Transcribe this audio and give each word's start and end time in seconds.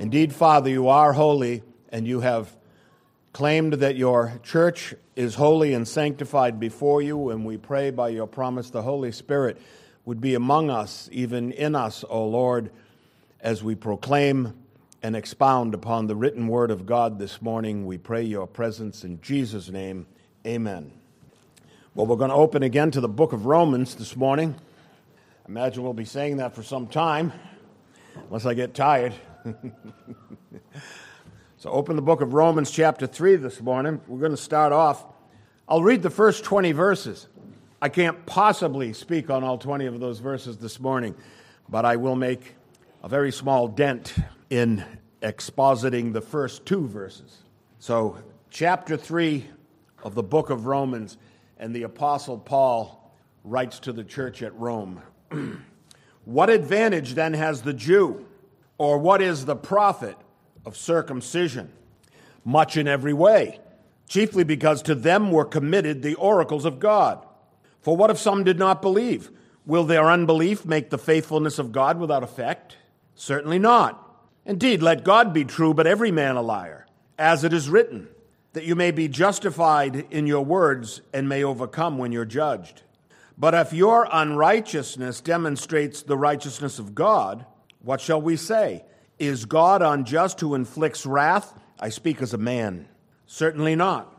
Indeed, 0.00 0.34
Father, 0.34 0.70
you 0.70 0.88
are 0.88 1.12
holy, 1.12 1.62
and 1.90 2.08
you 2.08 2.20
have 2.20 2.56
claimed 3.34 3.74
that 3.74 3.96
your 3.96 4.40
church 4.42 4.94
is 5.14 5.34
holy 5.34 5.74
and 5.74 5.86
sanctified 5.86 6.58
before 6.58 7.02
you, 7.02 7.28
and 7.28 7.44
we 7.44 7.58
pray 7.58 7.90
by 7.90 8.08
your 8.08 8.26
promise 8.26 8.70
the 8.70 8.80
Holy 8.80 9.12
Spirit 9.12 9.60
would 10.06 10.18
be 10.18 10.34
among 10.34 10.70
us, 10.70 11.10
even 11.12 11.52
in 11.52 11.74
us, 11.74 12.02
O 12.08 12.24
Lord, 12.24 12.70
as 13.42 13.62
we 13.62 13.74
proclaim 13.74 14.54
and 15.02 15.14
expound 15.14 15.74
upon 15.74 16.06
the 16.06 16.16
written 16.16 16.48
word 16.48 16.70
of 16.70 16.86
God 16.86 17.18
this 17.18 17.42
morning. 17.42 17.84
We 17.84 17.98
pray 17.98 18.22
your 18.22 18.46
presence 18.46 19.04
in 19.04 19.20
Jesus' 19.20 19.68
name. 19.68 20.06
Amen. 20.46 20.92
Well, 21.94 22.06
we're 22.06 22.16
going 22.16 22.30
to 22.30 22.36
open 22.36 22.62
again 22.62 22.90
to 22.92 23.02
the 23.02 23.08
book 23.08 23.34
of 23.34 23.44
Romans 23.44 23.96
this 23.96 24.16
morning. 24.16 24.54
I 25.44 25.50
imagine 25.50 25.82
we'll 25.82 25.92
be 25.92 26.06
saying 26.06 26.38
that 26.38 26.54
for 26.54 26.62
some 26.62 26.86
time, 26.86 27.34
unless 28.16 28.46
I 28.46 28.54
get 28.54 28.72
tired. 28.72 29.12
so, 31.56 31.70
open 31.70 31.96
the 31.96 32.02
book 32.02 32.20
of 32.20 32.34
Romans, 32.34 32.70
chapter 32.70 33.06
3, 33.06 33.36
this 33.36 33.60
morning. 33.60 34.00
We're 34.06 34.18
going 34.18 34.32
to 34.32 34.36
start 34.36 34.72
off. 34.72 35.04
I'll 35.68 35.82
read 35.82 36.02
the 36.02 36.10
first 36.10 36.44
20 36.44 36.72
verses. 36.72 37.28
I 37.80 37.88
can't 37.88 38.26
possibly 38.26 38.92
speak 38.92 39.30
on 39.30 39.42
all 39.44 39.56
20 39.56 39.86
of 39.86 40.00
those 40.00 40.18
verses 40.18 40.58
this 40.58 40.78
morning, 40.80 41.14
but 41.68 41.84
I 41.84 41.96
will 41.96 42.16
make 42.16 42.54
a 43.02 43.08
very 43.08 43.32
small 43.32 43.68
dent 43.68 44.14
in 44.50 44.84
expositing 45.22 46.12
the 46.12 46.20
first 46.20 46.66
two 46.66 46.86
verses. 46.86 47.38
So, 47.78 48.18
chapter 48.50 48.96
3 48.96 49.46
of 50.02 50.14
the 50.14 50.22
book 50.22 50.50
of 50.50 50.66
Romans, 50.66 51.16
and 51.58 51.74
the 51.74 51.84
Apostle 51.84 52.38
Paul 52.38 53.14
writes 53.44 53.78
to 53.80 53.92
the 53.92 54.04
church 54.04 54.42
at 54.42 54.54
Rome 54.58 55.00
What 56.24 56.50
advantage 56.50 57.14
then 57.14 57.32
has 57.32 57.62
the 57.62 57.72
Jew? 57.72 58.26
Or 58.80 58.96
what 58.96 59.20
is 59.20 59.44
the 59.44 59.56
profit 59.56 60.16
of 60.64 60.74
circumcision? 60.74 61.70
Much 62.46 62.78
in 62.78 62.88
every 62.88 63.12
way, 63.12 63.60
chiefly 64.08 64.42
because 64.42 64.80
to 64.80 64.94
them 64.94 65.30
were 65.30 65.44
committed 65.44 66.00
the 66.00 66.14
oracles 66.14 66.64
of 66.64 66.80
God. 66.80 67.22
For 67.82 67.94
what 67.94 68.08
if 68.08 68.16
some 68.16 68.42
did 68.42 68.58
not 68.58 68.80
believe? 68.80 69.30
Will 69.66 69.84
their 69.84 70.10
unbelief 70.10 70.64
make 70.64 70.88
the 70.88 70.96
faithfulness 70.96 71.58
of 71.58 71.72
God 71.72 71.98
without 71.98 72.22
effect? 72.22 72.78
Certainly 73.14 73.58
not. 73.58 74.02
Indeed, 74.46 74.80
let 74.80 75.04
God 75.04 75.34
be 75.34 75.44
true, 75.44 75.74
but 75.74 75.86
every 75.86 76.10
man 76.10 76.36
a 76.36 76.42
liar, 76.42 76.86
as 77.18 77.44
it 77.44 77.52
is 77.52 77.68
written, 77.68 78.08
that 78.54 78.64
you 78.64 78.74
may 78.74 78.92
be 78.92 79.08
justified 79.08 80.06
in 80.10 80.26
your 80.26 80.42
words 80.42 81.02
and 81.12 81.28
may 81.28 81.44
overcome 81.44 81.98
when 81.98 82.12
you're 82.12 82.24
judged. 82.24 82.80
But 83.36 83.52
if 83.52 83.74
your 83.74 84.08
unrighteousness 84.10 85.20
demonstrates 85.20 86.00
the 86.00 86.16
righteousness 86.16 86.78
of 86.78 86.94
God, 86.94 87.44
what 87.82 88.00
shall 88.00 88.20
we 88.20 88.36
say? 88.36 88.84
Is 89.18 89.44
God 89.44 89.82
unjust 89.82 90.40
who 90.40 90.54
inflicts 90.54 91.06
wrath? 91.06 91.54
I 91.78 91.88
speak 91.88 92.22
as 92.22 92.34
a 92.34 92.38
man. 92.38 92.88
Certainly 93.26 93.76
not. 93.76 94.14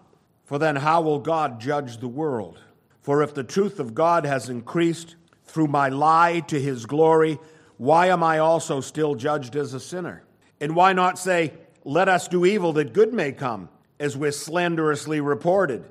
For 0.45 0.57
then 0.57 0.75
how 0.75 1.01
will 1.01 1.19
God 1.19 1.59
judge 1.59 1.97
the 1.97 2.07
world? 2.07 2.59
For 3.01 3.23
if 3.23 3.33
the 3.33 3.43
truth 3.43 3.79
of 3.79 3.95
God 3.95 4.25
has 4.25 4.49
increased 4.49 5.15
through 5.45 5.67
my 5.67 5.89
lie 5.89 6.41
to 6.47 6.59
his 6.59 6.85
glory, 6.85 7.39
why 7.77 8.07
am 8.07 8.23
I 8.23 8.39
also 8.39 8.79
still 8.79 9.15
judged 9.15 9.55
as 9.55 9.73
a 9.73 9.79
sinner? 9.79 10.23
And 10.59 10.75
why 10.75 10.93
not 10.93 11.17
say, 11.17 11.53
Let 11.83 12.07
us 12.07 12.27
do 12.27 12.45
evil 12.45 12.73
that 12.73 12.93
good 12.93 13.13
may 13.13 13.31
come, 13.31 13.69
as 13.99 14.15
we're 14.15 14.31
slanderously 14.31 15.19
reported, 15.19 15.83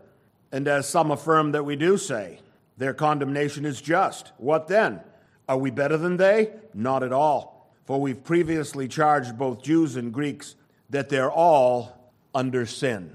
and 0.52 0.68
as 0.68 0.88
some 0.88 1.10
affirm 1.10 1.52
that 1.52 1.64
we 1.64 1.74
do 1.76 1.98
say? 1.98 2.41
Their 2.76 2.94
condemnation 2.94 3.64
is 3.64 3.80
just. 3.80 4.32
What 4.38 4.68
then? 4.68 5.00
Are 5.48 5.58
we 5.58 5.70
better 5.70 5.96
than 5.96 6.16
they? 6.16 6.52
Not 6.72 7.02
at 7.02 7.12
all. 7.12 7.59
For 7.84 8.00
we've 8.00 8.23
previously 8.23 8.89
charged 8.89 9.36
both 9.36 9.62
Jews 9.62 9.97
and 9.97 10.12
Greeks 10.12 10.55
that 10.91 11.09
they're 11.09 11.31
all 11.31 12.12
under 12.34 12.67
sin. 12.67 13.12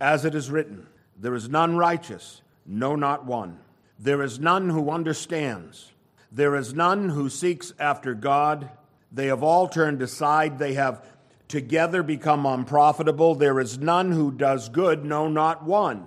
As 0.00 0.24
it 0.24 0.34
is 0.34 0.50
written, 0.50 0.86
there 1.16 1.34
is 1.34 1.48
none 1.48 1.76
righteous, 1.76 2.42
no, 2.66 2.96
not 2.96 3.24
one. 3.24 3.58
There 3.98 4.22
is 4.22 4.38
none 4.38 4.68
who 4.68 4.90
understands. 4.90 5.92
There 6.30 6.56
is 6.56 6.74
none 6.74 7.08
who 7.08 7.30
seeks 7.30 7.72
after 7.78 8.14
God. 8.14 8.68
They 9.12 9.26
have 9.26 9.42
all 9.42 9.68
turned 9.68 10.02
aside. 10.02 10.58
They 10.58 10.74
have 10.74 11.04
together 11.48 12.02
become 12.02 12.44
unprofitable. 12.44 13.34
There 13.34 13.60
is 13.60 13.78
none 13.78 14.12
who 14.12 14.32
does 14.32 14.68
good, 14.68 15.04
no, 15.04 15.28
not 15.28 15.64
one. 15.64 16.06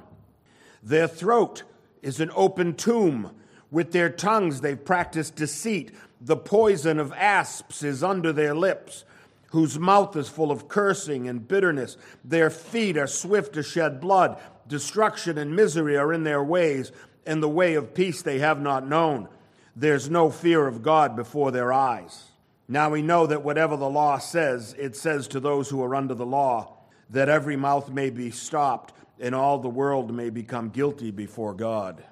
Their 0.83 1.07
throat 1.07 1.63
is 2.01 2.19
an 2.19 2.31
open 2.35 2.75
tomb. 2.75 3.31
With 3.71 3.91
their 3.91 4.09
tongues 4.09 4.61
they've 4.61 4.83
practiced 4.83 5.35
deceit. 5.35 5.93
The 6.21 6.37
poison 6.37 6.99
of 6.99 7.13
asps 7.13 7.83
is 7.83 8.03
under 8.03 8.33
their 8.33 8.53
lips, 8.53 9.05
whose 9.51 9.79
mouth 9.79 10.15
is 10.15 10.29
full 10.29 10.51
of 10.51 10.67
cursing 10.67 11.27
and 11.27 11.47
bitterness. 11.47 11.97
Their 12.23 12.49
feet 12.49 12.97
are 12.97 13.07
swift 13.07 13.53
to 13.53 13.63
shed 13.63 13.99
blood. 14.01 14.37
Destruction 14.67 15.37
and 15.37 15.55
misery 15.55 15.97
are 15.97 16.13
in 16.13 16.23
their 16.23 16.43
ways, 16.43 16.91
and 17.25 17.41
the 17.41 17.49
way 17.49 17.75
of 17.75 17.93
peace 17.93 18.21
they 18.21 18.39
have 18.39 18.61
not 18.61 18.87
known. 18.87 19.27
There's 19.75 20.09
no 20.09 20.29
fear 20.29 20.67
of 20.67 20.83
God 20.83 21.15
before 21.15 21.51
their 21.51 21.71
eyes. 21.71 22.25
Now 22.67 22.89
we 22.89 23.01
know 23.01 23.25
that 23.25 23.43
whatever 23.43 23.77
the 23.77 23.89
law 23.89 24.19
says, 24.19 24.75
it 24.77 24.95
says 24.95 25.27
to 25.29 25.39
those 25.39 25.69
who 25.69 25.81
are 25.81 25.95
under 25.95 26.13
the 26.13 26.25
law, 26.25 26.77
that 27.09 27.29
every 27.29 27.55
mouth 27.55 27.89
may 27.89 28.09
be 28.09 28.29
stopped 28.29 28.93
and 29.19 29.33
all 29.33 29.57
the 29.57 29.69
world 29.69 30.13
may 30.13 30.29
become 30.29 30.69
guilty 30.69 31.11
before 31.11 31.53
God. 31.53 32.03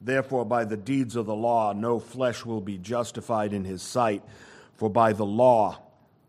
Therefore, 0.00 0.44
by 0.44 0.64
the 0.64 0.76
deeds 0.76 1.16
of 1.16 1.26
the 1.26 1.34
law, 1.34 1.72
no 1.72 1.98
flesh 1.98 2.44
will 2.44 2.60
be 2.60 2.78
justified 2.78 3.52
in 3.52 3.64
his 3.64 3.82
sight, 3.82 4.22
for 4.74 4.90
by 4.90 5.12
the 5.12 5.26
law 5.26 5.78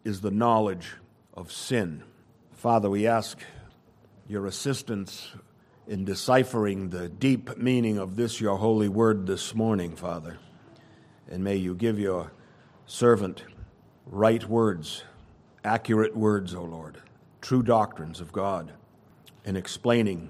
is 0.03 0.21
the 0.21 0.31
knowledge 0.31 0.93
of 1.33 1.51
sin. 1.51 2.03
Father, 2.53 2.89
we 2.89 3.05
ask 3.05 3.37
your 4.27 4.47
assistance 4.47 5.29
in 5.87 6.05
deciphering 6.05 6.89
the 6.89 7.07
deep 7.07 7.57
meaning 7.57 7.97
of 7.97 8.15
this, 8.15 8.41
your 8.41 8.57
holy 8.57 8.89
word, 8.89 9.27
this 9.27 9.53
morning, 9.53 9.95
Father. 9.95 10.37
And 11.29 11.43
may 11.43 11.55
you 11.55 11.75
give 11.75 11.99
your 11.99 12.31
servant 12.85 13.43
right 14.05 14.43
words, 14.47 15.03
accurate 15.63 16.15
words, 16.15 16.53
O 16.53 16.63
Lord, 16.63 17.01
true 17.41 17.63
doctrines 17.63 18.19
of 18.21 18.31
God 18.31 18.71
in 19.45 19.55
explaining 19.55 20.29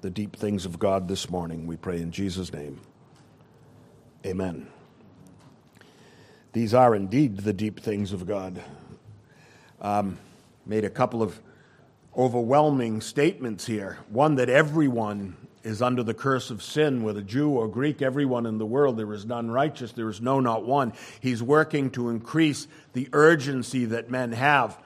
the 0.00 0.10
deep 0.10 0.36
things 0.36 0.64
of 0.64 0.78
God 0.78 1.08
this 1.08 1.28
morning. 1.28 1.66
We 1.66 1.76
pray 1.76 2.00
in 2.00 2.10
Jesus' 2.10 2.52
name. 2.52 2.80
Amen. 4.24 4.66
These 6.52 6.74
are 6.74 6.94
indeed 6.94 7.38
the 7.38 7.52
deep 7.52 7.80
things 7.80 8.12
of 8.12 8.26
God. 8.26 8.62
Um, 9.80 10.18
made 10.66 10.84
a 10.84 10.90
couple 10.90 11.22
of 11.22 11.40
overwhelming 12.16 13.00
statements 13.00 13.66
here. 13.66 13.98
One 14.08 14.36
that 14.36 14.48
everyone 14.48 15.36
is 15.62 15.82
under 15.82 16.02
the 16.02 16.14
curse 16.14 16.50
of 16.50 16.62
sin, 16.62 17.02
whether 17.02 17.20
Jew 17.20 17.50
or 17.50 17.68
Greek, 17.68 18.00
everyone 18.00 18.46
in 18.46 18.58
the 18.58 18.66
world. 18.66 18.96
There 18.96 19.12
is 19.12 19.26
none 19.26 19.50
righteous, 19.50 19.92
there 19.92 20.08
is 20.08 20.20
no, 20.20 20.40
not 20.40 20.64
one. 20.64 20.92
He's 21.20 21.42
working 21.42 21.90
to 21.90 22.08
increase 22.08 22.66
the 22.94 23.08
urgency 23.12 23.84
that 23.86 24.10
men 24.10 24.32
have 24.32 24.78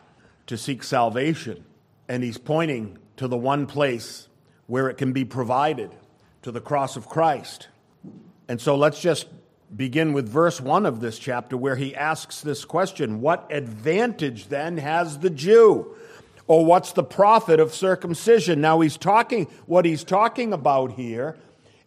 to 0.49 0.59
seek 0.59 0.83
salvation. 0.83 1.65
And 2.09 2.23
he's 2.23 2.39
pointing 2.39 2.99
to 3.17 3.29
the 3.29 3.37
one 3.37 3.67
place 3.67 4.29
where 4.67 4.89
it 4.89 4.97
can 4.97 5.13
be 5.13 5.25
provided 5.25 5.91
to 6.43 6.51
the 6.51 6.61
cross 6.61 6.97
of 6.97 7.09
Christ. 7.09 7.69
And 8.49 8.61
so 8.61 8.77
let's 8.77 9.01
just 9.01 9.27
begin 9.75 10.13
with 10.13 10.29
verse 10.29 10.61
1 10.61 10.87
of 10.87 11.01
this 11.01 11.19
chapter 11.19 11.57
where 11.57 11.77
he 11.77 11.95
asks 11.95 12.41
this 12.41 12.65
question 12.65 13.21
What 13.21 13.47
advantage 13.51 14.49
then 14.49 14.79
has 14.79 15.19
the 15.19 15.31
Jew? 15.31 15.97
Or 16.47 16.67
what's 16.67 16.93
the 16.93 17.03
profit 17.03 17.59
of 17.59 17.73
circumcision? 17.73 18.61
Now 18.61 18.81
he's 18.81 18.99
talking, 18.99 19.47
what 19.65 19.87
he's 19.87 20.05
talking 20.05 20.53
about 20.53 20.93
here 20.93 21.39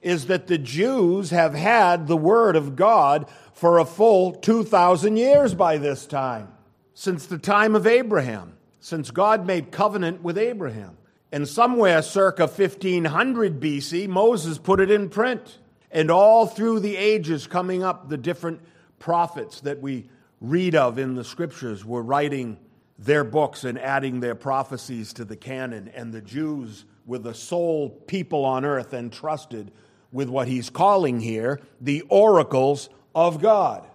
is 0.01 0.27
that 0.27 0.47
the 0.47 0.57
Jews 0.57 1.29
have 1.29 1.53
had 1.53 2.07
the 2.07 2.17
word 2.17 2.55
of 2.55 2.75
God 2.75 3.27
for 3.53 3.77
a 3.77 3.85
full 3.85 4.33
2,000 4.33 5.17
years 5.17 5.53
by 5.53 5.77
this 5.77 6.07
time, 6.07 6.47
since 6.95 7.27
the 7.27 7.37
time 7.37 7.75
of 7.75 7.85
Abraham, 7.85 8.57
since 8.79 9.11
God 9.11 9.45
made 9.45 9.71
covenant 9.71 10.23
with 10.23 10.37
Abraham. 10.37 10.97
And 11.31 11.47
somewhere 11.47 12.01
circa 12.01 12.43
1500 12.43 13.59
BC, 13.59 14.07
Moses 14.07 14.57
put 14.57 14.79
it 14.79 14.89
in 14.89 15.09
print. 15.09 15.59
And 15.91 16.11
all 16.11 16.47
through 16.47 16.81
the 16.81 16.95
ages 16.95 17.47
coming 17.47 17.83
up, 17.83 18.09
the 18.09 18.17
different 18.17 18.61
prophets 18.99 19.61
that 19.61 19.81
we 19.81 20.09
read 20.39 20.75
of 20.75 20.97
in 20.97 21.15
the 21.15 21.23
scriptures 21.23 21.83
were 21.83 22.01
writing 22.01 22.57
their 22.99 23.23
books 23.23 23.63
and 23.63 23.77
adding 23.77 24.19
their 24.19 24.35
prophecies 24.35 25.13
to 25.13 25.25
the 25.25 25.35
canon. 25.35 25.89
And 25.93 26.13
the 26.13 26.21
Jews 26.21 26.85
were 27.05 27.19
the 27.19 27.33
sole 27.33 27.89
people 27.89 28.45
on 28.45 28.65
earth 28.65 28.93
entrusted 28.93 29.71
with 30.11 30.29
what 30.29 30.47
he's 30.47 30.69
calling 30.69 31.19
here 31.19 31.59
the 31.81 32.01
oracles 32.09 32.89
of 33.13 33.41
God. 33.41 33.85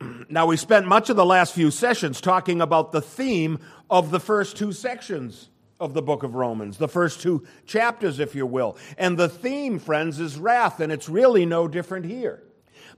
Now, 0.30 0.46
we 0.46 0.56
spent 0.56 0.86
much 0.86 1.10
of 1.10 1.16
the 1.16 1.24
last 1.24 1.54
few 1.54 1.70
sessions 1.70 2.20
talking 2.20 2.60
about 2.60 2.92
the 2.92 3.00
theme 3.00 3.58
of 3.90 4.10
the 4.10 4.20
first 4.20 4.56
two 4.56 4.72
sections 4.72 5.48
of 5.80 5.94
the 5.94 6.02
book 6.02 6.22
of 6.22 6.34
Romans, 6.34 6.78
the 6.78 6.88
first 6.88 7.20
two 7.20 7.46
chapters, 7.66 8.18
if 8.18 8.34
you 8.34 8.46
will. 8.46 8.76
And 8.96 9.16
the 9.16 9.28
theme, 9.28 9.78
friends, 9.78 10.18
is 10.18 10.38
wrath, 10.38 10.80
and 10.80 10.92
it's 10.92 11.08
really 11.08 11.46
no 11.46 11.68
different 11.68 12.06
here. 12.06 12.42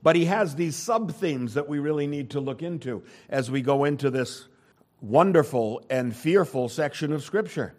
But 0.03 0.15
he 0.15 0.25
has 0.25 0.55
these 0.55 0.75
sub 0.75 1.13
themes 1.13 1.53
that 1.53 1.69
we 1.69 1.79
really 1.79 2.07
need 2.07 2.31
to 2.31 2.39
look 2.39 2.63
into 2.63 3.03
as 3.29 3.51
we 3.51 3.61
go 3.61 3.83
into 3.83 4.09
this 4.09 4.47
wonderful 4.99 5.83
and 5.89 6.15
fearful 6.15 6.69
section 6.69 7.13
of 7.13 7.23
Scripture. 7.23 7.73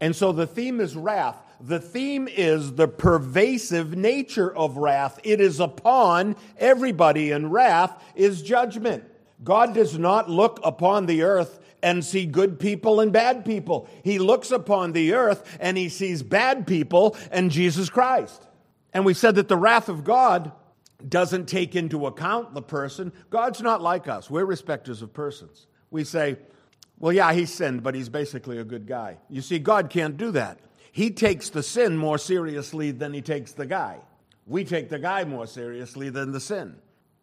And 0.00 0.14
so 0.14 0.32
the 0.32 0.46
theme 0.46 0.80
is 0.80 0.96
wrath. 0.96 1.36
The 1.60 1.80
theme 1.80 2.28
is 2.28 2.74
the 2.74 2.88
pervasive 2.88 3.96
nature 3.96 4.54
of 4.54 4.76
wrath. 4.76 5.18
It 5.24 5.40
is 5.40 5.58
upon 5.58 6.36
everybody, 6.58 7.30
and 7.32 7.52
wrath 7.52 8.02
is 8.14 8.42
judgment. 8.42 9.04
God 9.42 9.74
does 9.74 9.98
not 9.98 10.30
look 10.30 10.60
upon 10.64 11.06
the 11.06 11.22
earth 11.22 11.58
and 11.86 12.04
see 12.04 12.26
good 12.26 12.58
people 12.58 12.98
and 12.98 13.12
bad 13.12 13.44
people. 13.44 13.88
He 14.02 14.18
looks 14.18 14.50
upon 14.50 14.90
the 14.90 15.14
earth 15.14 15.56
and 15.60 15.78
he 15.78 15.88
sees 15.88 16.20
bad 16.20 16.66
people 16.66 17.16
and 17.30 17.48
Jesus 17.48 17.88
Christ. 17.88 18.44
And 18.92 19.04
we 19.04 19.14
said 19.14 19.36
that 19.36 19.46
the 19.46 19.56
wrath 19.56 19.88
of 19.88 20.02
God 20.02 20.50
doesn't 21.08 21.46
take 21.46 21.76
into 21.76 22.06
account 22.06 22.54
the 22.54 22.62
person. 22.62 23.12
God's 23.30 23.62
not 23.62 23.82
like 23.82 24.08
us. 24.08 24.28
We're 24.28 24.44
respecters 24.44 25.00
of 25.00 25.14
persons. 25.14 25.68
We 25.92 26.02
say, 26.02 26.38
well, 26.98 27.12
yeah, 27.12 27.32
he 27.32 27.46
sinned, 27.46 27.84
but 27.84 27.94
he's 27.94 28.08
basically 28.08 28.58
a 28.58 28.64
good 28.64 28.88
guy. 28.88 29.18
You 29.30 29.40
see, 29.40 29.60
God 29.60 29.88
can't 29.88 30.16
do 30.16 30.32
that. 30.32 30.58
He 30.90 31.12
takes 31.12 31.50
the 31.50 31.62
sin 31.62 31.96
more 31.96 32.18
seriously 32.18 32.90
than 32.90 33.14
he 33.14 33.22
takes 33.22 33.52
the 33.52 33.66
guy. 33.66 33.98
We 34.44 34.64
take 34.64 34.88
the 34.88 34.98
guy 34.98 35.22
more 35.22 35.46
seriously 35.46 36.10
than 36.10 36.32
the 36.32 36.40
sin. 36.40 36.78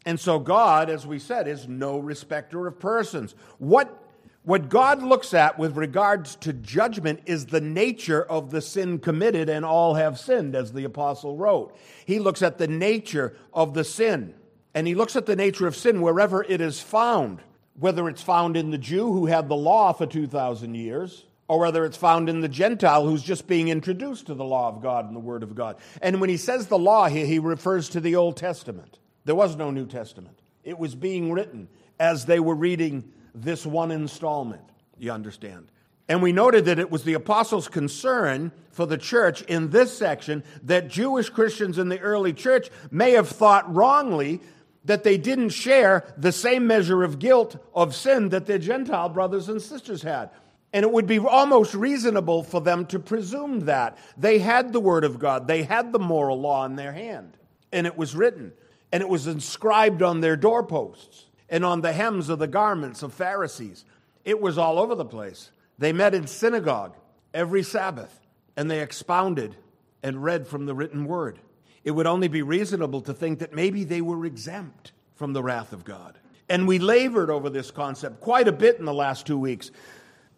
And 0.06 0.18
so 0.18 0.40
God, 0.40 0.90
as 0.90 1.06
we 1.06 1.20
said, 1.20 1.50
is 1.50 1.68
no 1.68 2.00
respecter 2.00 2.66
of 2.66 2.80
persons. 2.80 3.36
What 3.58 4.03
what 4.44 4.68
God 4.68 5.02
looks 5.02 5.34
at 5.34 5.58
with 5.58 5.78
regards 5.78 6.36
to 6.38 6.52
judgment 6.52 7.22
is 7.26 7.46
the 7.46 7.62
nature 7.62 8.22
of 8.22 8.52
the 8.52 8.62
sin 8.62 9.00
committed, 9.00 9.50
and 9.50 9.64
all 9.64 9.94
have 9.94 10.20
sinned, 10.20 10.54
as 10.56 10.74
the 10.74 10.84
apostle 10.84 11.38
wrote. 11.38 11.78
He 12.06 12.20
looks 12.20 12.42
at 12.42 12.58
the 12.58 12.68
nature 12.68 13.38
of 13.54 13.74
the 13.74 13.86
sin, 13.86 14.34
and 14.74 14.86
he 14.86 14.96
looks 14.96 15.16
at 15.16 15.26
the 15.26 15.36
nature 15.36 15.66
of 15.66 15.78
sin 15.78 16.02
wherever 16.02 16.44
it 16.44 16.60
is 16.60 16.82
found, 16.82 17.42
whether 17.80 18.10
it's 18.10 18.22
found 18.22 18.58
in 18.58 18.72
the 18.72 18.78
Jew 18.78 19.14
who 19.14 19.28
had 19.28 19.48
the 19.48 19.56
law 19.56 19.94
for 19.94 20.06
2,000 20.06 20.76
years, 20.76 21.26
or 21.48 21.60
whether 21.60 21.86
it's 21.86 21.98
found 21.98 22.28
in 22.28 22.42
the 22.42 22.50
Gentile 22.50 23.06
who's 23.06 23.24
just 23.24 23.48
being 23.48 23.70
introduced 23.70 24.28
to 24.28 24.34
the 24.34 24.44
law 24.44 24.68
of 24.68 24.82
God 24.82 25.06
and 25.06 25.16
the 25.16 25.22
Word 25.22 25.44
of 25.44 25.56
God. 25.56 25.78
And 26.02 26.20
when 26.20 26.30
he 26.30 26.38
says 26.38 26.68
the 26.68 26.78
law 26.78 27.08
here, 27.08 27.26
he 27.26 27.40
refers 27.40 27.90
to 27.90 28.02
the 28.02 28.16
Old 28.18 28.36
Testament. 28.36 29.00
There 29.24 29.36
was 29.36 29.56
no 29.56 29.72
New 29.72 29.86
Testament, 29.86 30.42
it 30.66 30.78
was 30.78 30.96
being 30.96 31.32
written 31.32 31.70
as 31.98 32.26
they 32.26 32.42
were 32.42 32.56
reading 32.56 33.13
this 33.34 33.66
one 33.66 33.92
installment. 33.92 34.64
You 34.98 35.12
understand? 35.12 35.68
And 36.10 36.22
we 36.22 36.32
noted 36.32 36.66
that 36.66 36.80
it 36.80 36.92
was 36.92 37.04
the 37.04 37.14
apostles' 37.14 37.70
concern 37.70 38.52
for 38.72 38.86
the 38.86 38.98
church 38.98 39.42
in 39.44 39.70
this 39.70 39.98
section 39.98 40.44
that 40.64 40.90
Jewish 40.90 41.30
Christians 41.30 41.78
in 41.78 41.90
the 41.90 42.00
early 42.00 42.34
church 42.34 42.70
may 42.92 43.12
have 43.12 43.30
thought 43.30 43.74
wrongly 43.74 44.42
that 44.86 45.04
they 45.04 45.18
didn't 45.18 45.50
share 45.50 46.14
the 46.18 46.32
same 46.32 46.68
measure 46.68 47.04
of 47.04 47.20
guilt 47.20 47.56
of 47.74 47.96
sin 47.96 48.30
that 48.30 48.46
their 48.46 48.58
Gentile 48.58 49.10
brothers 49.10 49.48
and 49.48 49.62
sisters 49.62 50.02
had. 50.02 50.30
And 50.74 50.84
it 50.84 50.92
would 50.92 51.08
be 51.08 51.20
almost 51.20 51.74
reasonable 51.74 52.44
for 52.44 52.60
them 52.60 52.86
to 52.88 53.00
presume 53.00 53.62
that. 53.62 53.98
They 54.18 54.40
had 54.40 54.74
the 54.74 54.80
Word 54.80 55.04
of 55.04 55.20
God, 55.20 55.48
they 55.48 55.64
had 55.64 55.94
the 55.94 56.00
moral 56.00 56.42
law 56.42 56.66
in 56.66 56.76
their 56.76 56.92
hand, 56.92 57.38
and 57.72 57.88
it 57.88 57.96
was 57.96 58.16
written, 58.16 58.52
and 58.92 59.02
it 59.02 59.08
was 59.08 59.28
inscribed 59.28 60.02
on 60.02 60.20
their 60.20 60.36
doorposts 60.36 61.28
and 61.54 61.64
on 61.64 61.82
the 61.82 61.94
hems 61.94 62.30
of 62.30 62.40
the 62.40 62.48
garments 62.48 63.04
of 63.04 63.14
Pharisees. 63.14 63.86
It 64.26 64.42
was 64.42 64.58
all 64.58 64.80
over 64.80 64.96
the 64.96 65.06
place. 65.06 65.52
They 65.78 65.94
met 65.94 66.16
in 66.16 66.26
synagogue 66.26 66.96
every 67.32 67.62
Sabbath 67.62 68.20
and 68.58 68.72
they 68.72 68.80
expounded 68.80 69.56
and 70.02 70.24
read 70.24 70.48
from 70.48 70.66
the 70.66 70.74
written 70.74 71.06
word. 71.06 71.38
It 71.84 71.92
would 71.92 72.08
only 72.08 72.28
be 72.28 72.42
reasonable 72.42 73.02
to 73.02 73.14
think 73.14 73.38
that 73.38 73.54
maybe 73.54 73.84
they 73.84 74.02
were 74.02 74.26
exempt 74.26 74.94
from 75.14 75.34
the 75.34 75.44
wrath 75.44 75.74
of 75.74 75.86
God. 75.86 76.18
And 76.50 76.68
we 76.68 76.80
labored 76.80 77.30
over 77.30 77.52
this 77.52 77.70
concept 77.70 78.20
quite 78.20 78.48
a 78.48 78.52
bit 78.52 78.80
in 78.80 78.86
the 78.86 78.94
last 78.94 79.28
two 79.28 79.38
weeks. 79.38 79.70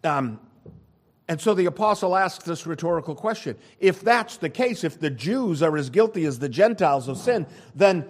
Um, 0.04 0.38
and 1.28 1.40
so 1.40 1.54
the 1.54 1.64
apostle 1.64 2.14
asks 2.14 2.44
this 2.44 2.66
rhetorical 2.66 3.14
question 3.14 3.56
If 3.80 4.02
that's 4.02 4.36
the 4.36 4.50
case, 4.50 4.84
if 4.84 5.00
the 5.00 5.10
Jews 5.10 5.62
are 5.62 5.78
as 5.78 5.88
guilty 5.88 6.26
as 6.26 6.40
the 6.40 6.50
Gentiles 6.50 7.08
of 7.08 7.16
sin, 7.16 7.46
then 7.74 8.06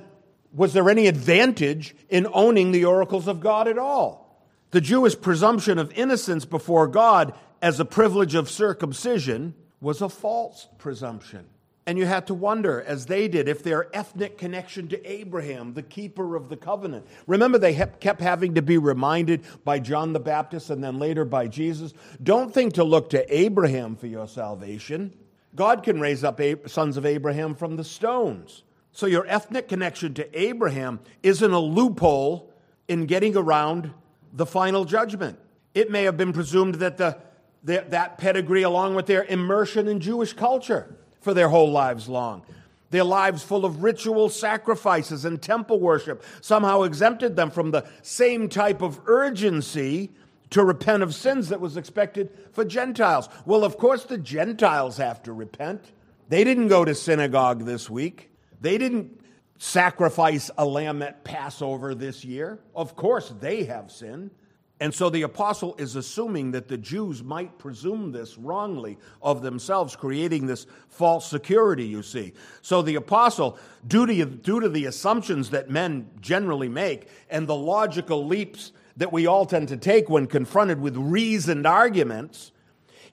was 0.56 0.72
there 0.72 0.88
any 0.88 1.06
advantage 1.06 1.94
in 2.08 2.26
owning 2.32 2.72
the 2.72 2.86
oracles 2.86 3.28
of 3.28 3.40
God 3.40 3.68
at 3.68 3.78
all? 3.78 4.42
The 4.70 4.80
Jewish 4.80 5.20
presumption 5.20 5.78
of 5.78 5.92
innocence 5.92 6.46
before 6.46 6.88
God 6.88 7.34
as 7.60 7.78
a 7.78 7.84
privilege 7.84 8.34
of 8.34 8.50
circumcision 8.50 9.54
was 9.80 10.00
a 10.00 10.08
false 10.08 10.66
presumption. 10.78 11.44
And 11.88 11.98
you 11.98 12.06
had 12.06 12.26
to 12.28 12.34
wonder, 12.34 12.82
as 12.82 13.06
they 13.06 13.28
did, 13.28 13.48
if 13.48 13.62
their 13.62 13.94
ethnic 13.94 14.38
connection 14.38 14.88
to 14.88 15.08
Abraham, 15.08 15.74
the 15.74 15.82
keeper 15.82 16.34
of 16.34 16.48
the 16.48 16.56
covenant. 16.56 17.06
Remember, 17.28 17.58
they 17.58 17.74
kept 17.74 18.20
having 18.20 18.54
to 18.54 18.62
be 18.62 18.76
reminded 18.76 19.44
by 19.62 19.78
John 19.78 20.12
the 20.12 20.18
Baptist 20.18 20.70
and 20.70 20.82
then 20.82 20.98
later 20.98 21.24
by 21.24 21.46
Jesus. 21.46 21.92
Don't 22.20 22.52
think 22.52 22.72
to 22.74 22.82
look 22.82 23.10
to 23.10 23.34
Abraham 23.34 23.94
for 23.94 24.08
your 24.08 24.26
salvation. 24.26 25.14
God 25.54 25.84
can 25.84 26.00
raise 26.00 26.24
up 26.24 26.40
sons 26.66 26.96
of 26.96 27.06
Abraham 27.06 27.54
from 27.54 27.76
the 27.76 27.84
stones. 27.84 28.64
So 28.96 29.04
your 29.04 29.26
ethnic 29.26 29.68
connection 29.68 30.14
to 30.14 30.40
Abraham 30.40 31.00
isn't 31.22 31.52
a 31.52 31.58
loophole 31.58 32.50
in 32.88 33.04
getting 33.04 33.36
around 33.36 33.92
the 34.32 34.46
final 34.46 34.86
judgment. 34.86 35.38
It 35.74 35.90
may 35.90 36.04
have 36.04 36.16
been 36.16 36.32
presumed 36.32 36.76
that 36.76 36.96
the, 36.96 37.18
the, 37.62 37.84
that 37.90 38.16
pedigree, 38.16 38.62
along 38.62 38.94
with 38.94 39.04
their 39.04 39.24
immersion 39.24 39.86
in 39.86 40.00
Jewish 40.00 40.32
culture 40.32 40.96
for 41.20 41.34
their 41.34 41.50
whole 41.50 41.70
lives 41.70 42.08
long, 42.08 42.40
their 42.88 43.04
lives 43.04 43.42
full 43.42 43.66
of 43.66 43.82
ritual 43.82 44.30
sacrifices 44.30 45.26
and 45.26 45.42
temple 45.42 45.78
worship, 45.78 46.24
somehow 46.40 46.80
exempted 46.80 47.36
them 47.36 47.50
from 47.50 47.72
the 47.72 47.86
same 48.00 48.48
type 48.48 48.80
of 48.80 48.98
urgency 49.04 50.10
to 50.48 50.64
repent 50.64 51.02
of 51.02 51.14
sins 51.14 51.50
that 51.50 51.60
was 51.60 51.76
expected 51.76 52.30
for 52.52 52.64
Gentiles. 52.64 53.28
Well, 53.44 53.62
of 53.62 53.76
course, 53.76 54.04
the 54.04 54.16
Gentiles 54.16 54.96
have 54.96 55.22
to 55.24 55.34
repent. 55.34 55.92
They 56.30 56.44
didn't 56.44 56.68
go 56.68 56.86
to 56.86 56.94
synagogue 56.94 57.66
this 57.66 57.90
week. 57.90 58.30
They 58.60 58.78
didn't 58.78 59.20
sacrifice 59.58 60.50
a 60.58 60.64
lamb 60.64 61.02
at 61.02 61.24
Passover 61.24 61.94
this 61.94 62.24
year. 62.24 62.60
Of 62.74 62.96
course, 62.96 63.32
they 63.40 63.64
have 63.64 63.90
sinned. 63.90 64.30
And 64.78 64.94
so 64.94 65.08
the 65.08 65.22
apostle 65.22 65.74
is 65.78 65.96
assuming 65.96 66.50
that 66.50 66.68
the 66.68 66.76
Jews 66.76 67.22
might 67.22 67.58
presume 67.58 68.12
this 68.12 68.36
wrongly 68.36 68.98
of 69.22 69.40
themselves, 69.40 69.96
creating 69.96 70.46
this 70.46 70.66
false 70.90 71.26
security, 71.26 71.86
you 71.86 72.02
see. 72.02 72.34
So 72.60 72.82
the 72.82 72.96
apostle, 72.96 73.58
due 73.86 74.04
to, 74.04 74.24
due 74.26 74.60
to 74.60 74.68
the 74.68 74.84
assumptions 74.84 75.48
that 75.50 75.70
men 75.70 76.10
generally 76.20 76.68
make 76.68 77.08
and 77.30 77.46
the 77.46 77.56
logical 77.56 78.26
leaps 78.26 78.72
that 78.98 79.12
we 79.12 79.26
all 79.26 79.46
tend 79.46 79.68
to 79.68 79.78
take 79.78 80.10
when 80.10 80.26
confronted 80.26 80.80
with 80.80 80.96
reasoned 80.96 81.66
arguments, 81.66 82.52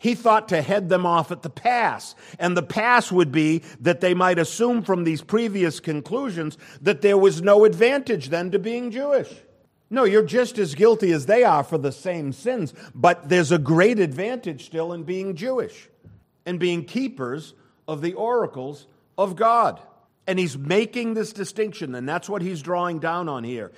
he 0.04 0.16
thought 0.16 0.50
to 0.50 0.62
head 0.62 0.90
them 0.90 1.06
off 1.06 1.32
at 1.32 1.44
the 1.44 1.50
pass. 1.50 2.14
And 2.38 2.58
the 2.58 2.62
pass 2.62 3.10
would 3.10 3.32
be 3.32 3.64
that 3.80 4.02
they 4.02 4.14
might 4.14 4.38
assume 4.38 4.84
from 4.84 5.06
these 5.06 5.22
previous 5.22 5.80
conclusions 5.80 6.58
that 6.82 7.02
there 7.02 7.18
was 7.18 7.42
no 7.42 7.64
advantage 7.64 8.28
then 8.28 8.52
to 8.52 8.60
being 8.60 8.92
Jewish. 8.92 9.34
No, 9.90 10.04
you're 10.04 10.26
just 10.26 10.58
as 10.58 10.76
guilty 10.76 11.14
as 11.14 11.26
they 11.26 11.46
are 11.46 11.64
for 11.64 11.78
the 11.78 11.94
same 11.94 12.34
sins, 12.34 12.74
but 12.94 13.30
there's 13.30 13.54
a 13.54 13.58
great 13.58 13.98
advantage 13.98 14.66
still 14.66 14.92
in 14.92 15.04
being 15.04 15.38
Jewish 15.38 15.88
and 16.46 16.60
being 16.60 16.84
keepers 16.84 17.54
of 17.88 18.02
the 18.02 18.16
oracles 18.16 18.88
of 19.18 19.38
God. 19.38 19.80
And 20.28 20.38
he's 20.38 20.58
making 20.58 21.14
this 21.14 21.32
distinction, 21.32 21.96
and 21.96 22.10
that's 22.10 22.28
what 22.28 22.42
he's 22.42 22.62
drawing 22.62 23.00
down 23.00 23.30
on 23.30 23.46
here 23.46 23.72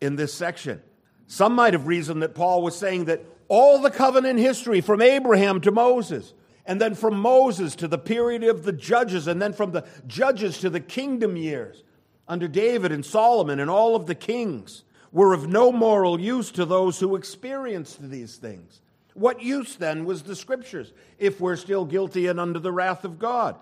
in 0.00 0.16
this 0.16 0.34
section. 0.34 0.82
Some 1.28 1.54
might 1.54 1.74
have 1.74 1.86
reasoned 1.86 2.22
that 2.22 2.34
Paul 2.34 2.60
was 2.60 2.76
saying 2.76 3.04
that 3.04 3.24
all 3.50 3.80
the 3.80 3.90
covenant 3.90 4.38
history 4.38 4.80
from 4.80 5.02
Abraham 5.02 5.60
to 5.62 5.72
Moses, 5.72 6.32
and 6.64 6.80
then 6.80 6.94
from 6.94 7.18
Moses 7.18 7.74
to 7.76 7.88
the 7.88 7.98
period 7.98 8.44
of 8.44 8.62
the 8.62 8.72
judges, 8.72 9.26
and 9.26 9.42
then 9.42 9.52
from 9.52 9.72
the 9.72 9.84
judges 10.06 10.58
to 10.58 10.70
the 10.70 10.78
kingdom 10.78 11.36
years 11.36 11.82
under 12.28 12.46
David 12.46 12.92
and 12.92 13.04
Solomon 13.04 13.58
and 13.58 13.68
all 13.68 13.96
of 13.96 14.06
the 14.06 14.14
kings, 14.14 14.84
were 15.10 15.34
of 15.34 15.48
no 15.48 15.72
moral 15.72 16.20
use 16.20 16.52
to 16.52 16.64
those 16.64 17.00
who 17.00 17.16
experienced 17.16 18.00
these 18.08 18.36
things. 18.36 18.80
What 19.14 19.42
use 19.42 19.74
then 19.74 20.04
was 20.04 20.22
the 20.22 20.36
scriptures 20.36 20.92
if 21.18 21.40
we're 21.40 21.56
still 21.56 21.84
guilty 21.84 22.28
and 22.28 22.38
under 22.38 22.60
the 22.60 22.70
wrath 22.70 23.04
of 23.04 23.18
God? 23.18 23.56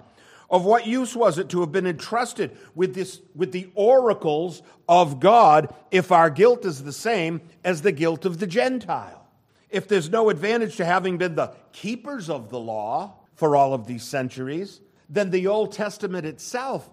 Of 0.51 0.67
what 0.67 0.87
use 0.87 1.17
was 1.17 1.39
it 1.39 1.49
to 1.51 1.61
have 1.61 1.73
been 1.73 1.87
entrusted 1.87 2.55
with, 2.75 2.95
this, 2.95 3.23
with 3.35 3.53
the 3.53 3.71
oracles 3.75 4.61
of 4.87 5.19
God 5.19 5.75
if 5.91 6.13
our 6.13 6.29
guilt 6.29 6.67
is 6.67 6.85
the 6.85 6.93
same 6.93 7.41
as 7.65 7.81
the 7.81 7.93
guilt 7.93 8.27
of 8.27 8.39
the 8.39 8.47
Gentile? 8.47 9.28
If 9.71 9.89
there's 9.89 10.11
no 10.11 10.31
advantage 10.31 10.77
to 10.77 10.85
having 10.85 11.19
been 11.19 11.35
the 11.35 11.55
keepers 11.73 12.31
of 12.31 12.51
the 12.51 12.59
law 12.59 13.15
for 13.35 13.57
all 13.57 13.75
of 13.75 13.87
these 13.87 14.03
centuries, 14.03 14.81
then 15.09 15.31
the 15.31 15.47
Old 15.47 15.73
Testament 15.73 16.27
itself, 16.27 16.89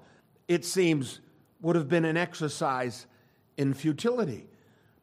it 0.48 0.66
seems, 0.66 1.20
would 1.62 1.76
have 1.76 1.90
been 1.90 2.06
an 2.06 2.18
exercise 2.18 3.06
in 3.58 3.74
futility. 3.74 4.48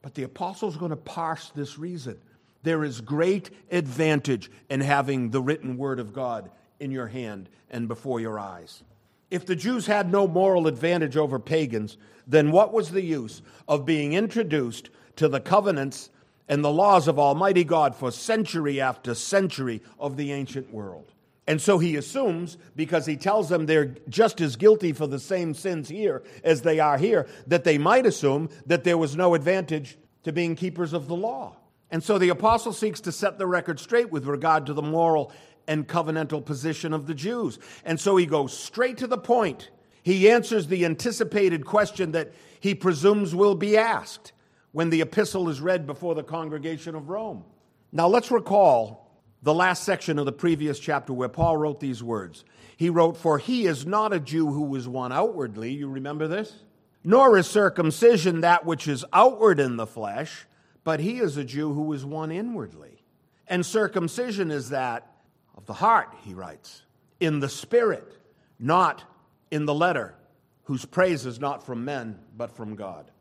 But 0.02 0.14
the 0.14 0.22
apostle's 0.24 0.76
going 0.76 0.90
to 0.90 0.96
parse 0.96 1.50
this 1.54 1.78
reason. 1.78 2.18
There 2.62 2.84
is 2.84 3.00
great 3.00 3.50
advantage 3.70 4.50
in 4.70 4.80
having 4.80 5.30
the 5.30 5.42
written 5.42 5.76
word 5.76 5.98
of 5.98 6.12
God 6.12 6.50
in 6.78 6.90
your 6.90 7.08
hand 7.08 7.48
and 7.70 7.88
before 7.88 8.20
your 8.20 8.38
eyes. 8.38 8.82
If 9.30 9.46
the 9.46 9.56
Jews 9.56 9.86
had 9.86 10.12
no 10.12 10.28
moral 10.28 10.66
advantage 10.66 11.16
over 11.16 11.38
pagans, 11.38 11.96
then 12.26 12.52
what 12.52 12.72
was 12.72 12.90
the 12.90 13.02
use 13.02 13.42
of 13.66 13.86
being 13.86 14.12
introduced 14.12 14.90
to 15.16 15.28
the 15.28 15.40
covenants 15.40 16.10
and 16.52 16.62
the 16.62 16.70
laws 16.70 17.08
of 17.08 17.18
Almighty 17.18 17.64
God 17.64 17.96
for 17.96 18.12
century 18.12 18.78
after 18.78 19.14
century 19.14 19.80
of 19.98 20.18
the 20.18 20.32
ancient 20.32 20.70
world. 20.70 21.10
And 21.46 21.58
so 21.58 21.78
he 21.78 21.96
assumes, 21.96 22.58
because 22.76 23.06
he 23.06 23.16
tells 23.16 23.48
them 23.48 23.64
they're 23.64 23.94
just 24.10 24.38
as 24.42 24.56
guilty 24.56 24.92
for 24.92 25.06
the 25.06 25.18
same 25.18 25.54
sins 25.54 25.88
here 25.88 26.22
as 26.44 26.60
they 26.60 26.78
are 26.78 26.98
here, 26.98 27.26
that 27.46 27.64
they 27.64 27.78
might 27.78 28.04
assume 28.04 28.50
that 28.66 28.84
there 28.84 28.98
was 28.98 29.16
no 29.16 29.34
advantage 29.34 29.96
to 30.24 30.32
being 30.32 30.54
keepers 30.54 30.92
of 30.92 31.08
the 31.08 31.16
law. 31.16 31.56
And 31.90 32.04
so 32.04 32.18
the 32.18 32.28
apostle 32.28 32.74
seeks 32.74 33.00
to 33.00 33.12
set 33.12 33.38
the 33.38 33.46
record 33.46 33.80
straight 33.80 34.10
with 34.10 34.26
regard 34.26 34.66
to 34.66 34.74
the 34.74 34.82
moral 34.82 35.32
and 35.66 35.88
covenantal 35.88 36.44
position 36.44 36.92
of 36.92 37.06
the 37.06 37.14
Jews. 37.14 37.58
And 37.82 37.98
so 37.98 38.14
he 38.18 38.26
goes 38.26 38.52
straight 38.52 38.98
to 38.98 39.06
the 39.06 39.16
point. 39.16 39.70
He 40.02 40.28
answers 40.30 40.66
the 40.66 40.84
anticipated 40.84 41.64
question 41.64 42.12
that 42.12 42.34
he 42.60 42.74
presumes 42.74 43.34
will 43.34 43.54
be 43.54 43.78
asked 43.78 44.32
when 44.72 44.90
the 44.90 45.00
epistle 45.00 45.48
is 45.48 45.60
read 45.60 45.86
before 45.86 46.14
the 46.14 46.22
congregation 46.22 46.94
of 46.94 47.08
Rome. 47.08 47.44
Now 47.92 48.08
let's 48.08 48.30
recall 48.30 49.20
the 49.42 49.54
last 49.54 49.84
section 49.84 50.18
of 50.18 50.24
the 50.24 50.32
previous 50.32 50.78
chapter 50.78 51.12
where 51.12 51.28
Paul 51.28 51.56
wrote 51.56 51.80
these 51.80 52.02
words. 52.02 52.44
He 52.76 52.90
wrote, 52.90 53.16
For 53.16 53.38
he 53.38 53.66
is 53.66 53.86
not 53.86 54.12
a 54.12 54.20
Jew 54.20 54.46
who 54.48 54.74
is 54.74 54.88
one 54.88 55.12
outwardly. 55.12 55.72
You 55.72 55.88
remember 55.88 56.26
this? 56.26 56.52
Nor 57.04 57.36
is 57.36 57.46
circumcision 57.46 58.40
that 58.40 58.64
which 58.64 58.88
is 58.88 59.04
outward 59.12 59.60
in 59.60 59.76
the 59.76 59.86
flesh, 59.86 60.46
but 60.84 61.00
he 61.00 61.18
is 61.18 61.36
a 61.36 61.44
Jew 61.44 61.72
who 61.72 61.92
is 61.92 62.04
one 62.04 62.30
inwardly. 62.30 63.02
And 63.46 63.66
circumcision 63.66 64.50
is 64.50 64.70
that 64.70 65.06
of 65.54 65.66
the 65.66 65.74
heart, 65.74 66.14
he 66.22 66.32
writes, 66.32 66.82
in 67.20 67.38
the 67.38 67.48
spirit, 67.48 68.16
not 68.58 69.04
in 69.50 69.64
the 69.64 69.74
letter, 69.74 70.14
whose 70.64 70.84
praise 70.84 71.26
is 71.26 71.38
not 71.38 71.64
from 71.64 71.84
men, 71.84 72.18
but 72.36 72.56
from 72.56 72.74
God. 72.74 73.11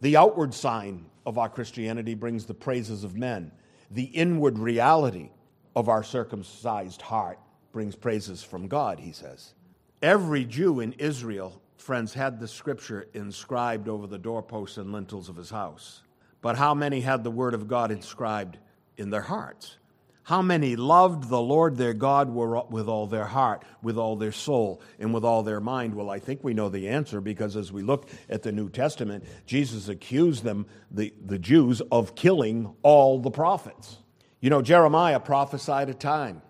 The 0.00 0.16
outward 0.16 0.52
sign 0.52 1.06
of 1.24 1.38
our 1.38 1.48
Christianity 1.48 2.14
brings 2.14 2.46
the 2.46 2.54
praises 2.54 3.04
of 3.04 3.16
men. 3.16 3.50
The 3.90 4.04
inward 4.04 4.58
reality 4.58 5.30
of 5.74 5.88
our 5.88 6.02
circumcised 6.02 7.02
heart 7.02 7.38
brings 7.72 7.96
praises 7.96 8.42
from 8.42 8.68
God, 8.68 9.00
he 9.00 9.12
says. 9.12 9.54
Every 10.02 10.44
Jew 10.44 10.80
in 10.80 10.92
Israel, 10.94 11.60
friends, 11.78 12.14
had 12.14 12.38
the 12.38 12.48
scripture 12.48 13.08
inscribed 13.14 13.88
over 13.88 14.06
the 14.06 14.18
doorposts 14.18 14.78
and 14.78 14.92
lintels 14.92 15.28
of 15.28 15.36
his 15.36 15.50
house. 15.50 16.02
But 16.42 16.56
how 16.56 16.74
many 16.74 17.00
had 17.00 17.24
the 17.24 17.30
word 17.30 17.54
of 17.54 17.68
God 17.68 17.90
inscribed 17.90 18.58
in 18.96 19.10
their 19.10 19.22
hearts? 19.22 19.78
How 20.26 20.42
many 20.42 20.74
loved 20.74 21.28
the 21.28 21.40
Lord 21.40 21.76
their 21.76 21.94
God 21.94 22.28
with 22.30 22.88
all 22.88 23.06
their 23.06 23.26
heart, 23.26 23.62
with 23.80 23.96
all 23.96 24.16
their 24.16 24.32
soul, 24.32 24.82
and 24.98 25.14
with 25.14 25.24
all 25.24 25.44
their 25.44 25.60
mind? 25.60 25.94
Well, 25.94 26.10
I 26.10 26.18
think 26.18 26.42
we 26.42 26.52
know 26.52 26.68
the 26.68 26.88
answer 26.88 27.20
because 27.20 27.54
as 27.54 27.70
we 27.70 27.84
look 27.84 28.08
at 28.28 28.42
the 28.42 28.50
New 28.50 28.68
Testament, 28.68 29.22
Jesus 29.46 29.88
accused 29.88 30.42
them, 30.42 30.66
the, 30.90 31.14
the 31.24 31.38
Jews, 31.38 31.80
of 31.92 32.16
killing 32.16 32.74
all 32.82 33.20
the 33.20 33.30
prophets. 33.30 33.98
You 34.40 34.50
know, 34.50 34.62
Jeremiah 34.62 35.20
prophesied 35.20 35.90
a 35.90 35.94
time 35.94 36.42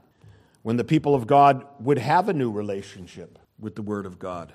when 0.62 0.78
the 0.78 0.82
people 0.82 1.14
of 1.14 1.26
God 1.26 1.66
would 1.78 1.98
have 1.98 2.30
a 2.30 2.32
new 2.32 2.50
relationship 2.50 3.38
with 3.58 3.74
the 3.74 3.82
Word 3.82 4.06
of 4.06 4.18
God. 4.18 4.54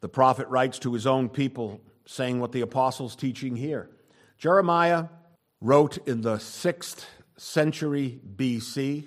The 0.00 0.08
prophet 0.08 0.48
writes 0.48 0.78
to 0.78 0.94
his 0.94 1.06
own 1.06 1.28
people, 1.28 1.82
saying 2.06 2.40
what 2.40 2.52
the 2.52 2.62
apostles' 2.62 3.16
teaching 3.16 3.54
here. 3.54 3.90
Jeremiah 4.38 5.08
wrote 5.60 5.98
in 6.08 6.22
the 6.22 6.38
sixth 6.38 7.06
century 7.42 8.20
BC. 8.36 9.04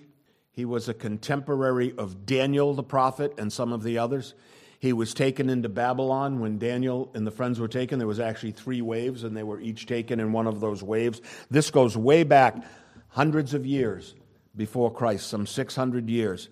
He 0.52 0.66
was 0.66 0.90
a 0.90 0.94
contemporary 0.94 1.94
of 1.98 2.26
Daniel 2.26 2.74
the 2.74 2.84
prophet 2.84 3.34
and 3.38 3.52
some 3.52 3.72
of 3.72 3.82
the 3.82 3.98
others. 3.98 4.34
He 4.80 4.92
was 4.94 5.14
taken 5.14 5.50
into 5.50 5.70
Babylon 5.70 6.42
when 6.42 6.60
Daniel 6.60 7.10
and 7.16 7.26
the 7.26 7.32
friends 7.32 7.60
were 7.60 7.70
taken. 7.70 7.98
There 7.98 8.08
was 8.08 8.20
actually 8.20 8.52
three 8.52 8.82
waves, 8.82 9.24
and 9.24 9.36
they 9.36 9.44
were 9.44 9.60
each 9.60 9.86
taken 9.86 10.20
in 10.20 10.34
one 10.34 10.48
of 10.48 10.60
those 10.60 10.84
waves. 10.84 11.22
This 11.50 11.72
goes 11.72 11.96
way 11.96 12.24
back 12.24 12.62
hundreds 13.08 13.54
of 13.54 13.66
years 13.66 14.16
before 14.56 14.92
Christ, 14.92 15.28
some 15.28 15.48
600 15.48 16.10
years. 16.10 16.50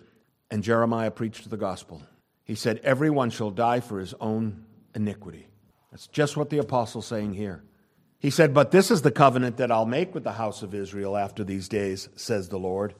And 0.49 0.63
Jeremiah 0.63 1.11
preached 1.11 1.49
the 1.49 1.57
gospel. 1.57 2.01
He 2.45 2.55
said, 2.55 2.79
Everyone 2.83 3.29
shall 3.29 3.51
die 3.51 3.81
for 3.81 3.99
his 3.99 4.13
own 4.21 4.65
iniquity. 4.95 5.47
That's 5.91 6.07
just 6.07 6.37
what 6.37 6.49
the 6.49 6.59
apostle's 6.59 7.07
saying 7.07 7.33
here. 7.33 7.63
He 8.23 8.29
said, 8.29 8.53
But 8.53 8.71
this 8.71 8.89
is 8.89 9.01
the 9.01 9.11
covenant 9.11 9.57
that 9.57 9.69
I'll 9.69 9.85
make 9.85 10.15
with 10.15 10.23
the 10.23 10.31
house 10.31 10.63
of 10.63 10.73
Israel 10.73 11.17
after 11.17 11.43
these 11.43 11.67
days, 11.67 12.07
says 12.15 12.47
the 12.47 12.57
Lord. 12.57 12.95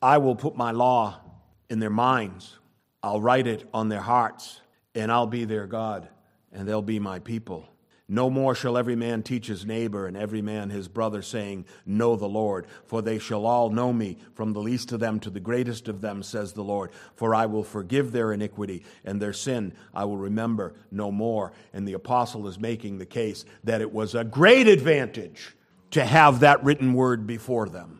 I 0.00 0.18
will 0.18 0.36
put 0.36 0.56
my 0.56 0.70
law 0.70 1.20
in 1.68 1.80
their 1.80 1.90
minds, 1.90 2.56
I'll 3.02 3.20
write 3.20 3.46
it 3.46 3.68
on 3.74 3.88
their 3.88 4.00
hearts, 4.00 4.60
and 4.94 5.10
I'll 5.10 5.26
be 5.26 5.44
their 5.44 5.66
God, 5.66 6.08
and 6.52 6.66
they'll 6.66 6.82
be 6.82 6.98
my 6.98 7.18
people. 7.18 7.68
No 8.12 8.28
more 8.28 8.56
shall 8.56 8.76
every 8.76 8.96
man 8.96 9.22
teach 9.22 9.46
his 9.46 9.64
neighbor 9.64 10.08
and 10.08 10.16
every 10.16 10.42
man 10.42 10.68
his 10.68 10.88
brother, 10.88 11.22
saying, 11.22 11.64
Know 11.86 12.16
the 12.16 12.28
Lord, 12.28 12.66
for 12.84 13.02
they 13.02 13.20
shall 13.20 13.46
all 13.46 13.70
know 13.70 13.92
me, 13.92 14.18
from 14.34 14.52
the 14.52 14.60
least 14.60 14.90
of 14.90 14.98
them 14.98 15.20
to 15.20 15.30
the 15.30 15.38
greatest 15.38 15.86
of 15.86 16.00
them, 16.00 16.24
says 16.24 16.52
the 16.52 16.64
Lord. 16.64 16.90
For 17.14 17.36
I 17.36 17.46
will 17.46 17.62
forgive 17.62 18.10
their 18.10 18.32
iniquity, 18.32 18.82
and 19.04 19.22
their 19.22 19.32
sin 19.32 19.74
I 19.94 20.06
will 20.06 20.16
remember 20.16 20.74
no 20.90 21.12
more. 21.12 21.52
And 21.72 21.86
the 21.86 21.92
apostle 21.92 22.48
is 22.48 22.58
making 22.58 22.98
the 22.98 23.06
case 23.06 23.44
that 23.62 23.80
it 23.80 23.92
was 23.92 24.16
a 24.16 24.24
great 24.24 24.66
advantage 24.66 25.54
to 25.92 26.04
have 26.04 26.40
that 26.40 26.64
written 26.64 26.94
word 26.94 27.28
before 27.28 27.68
them. 27.68 27.99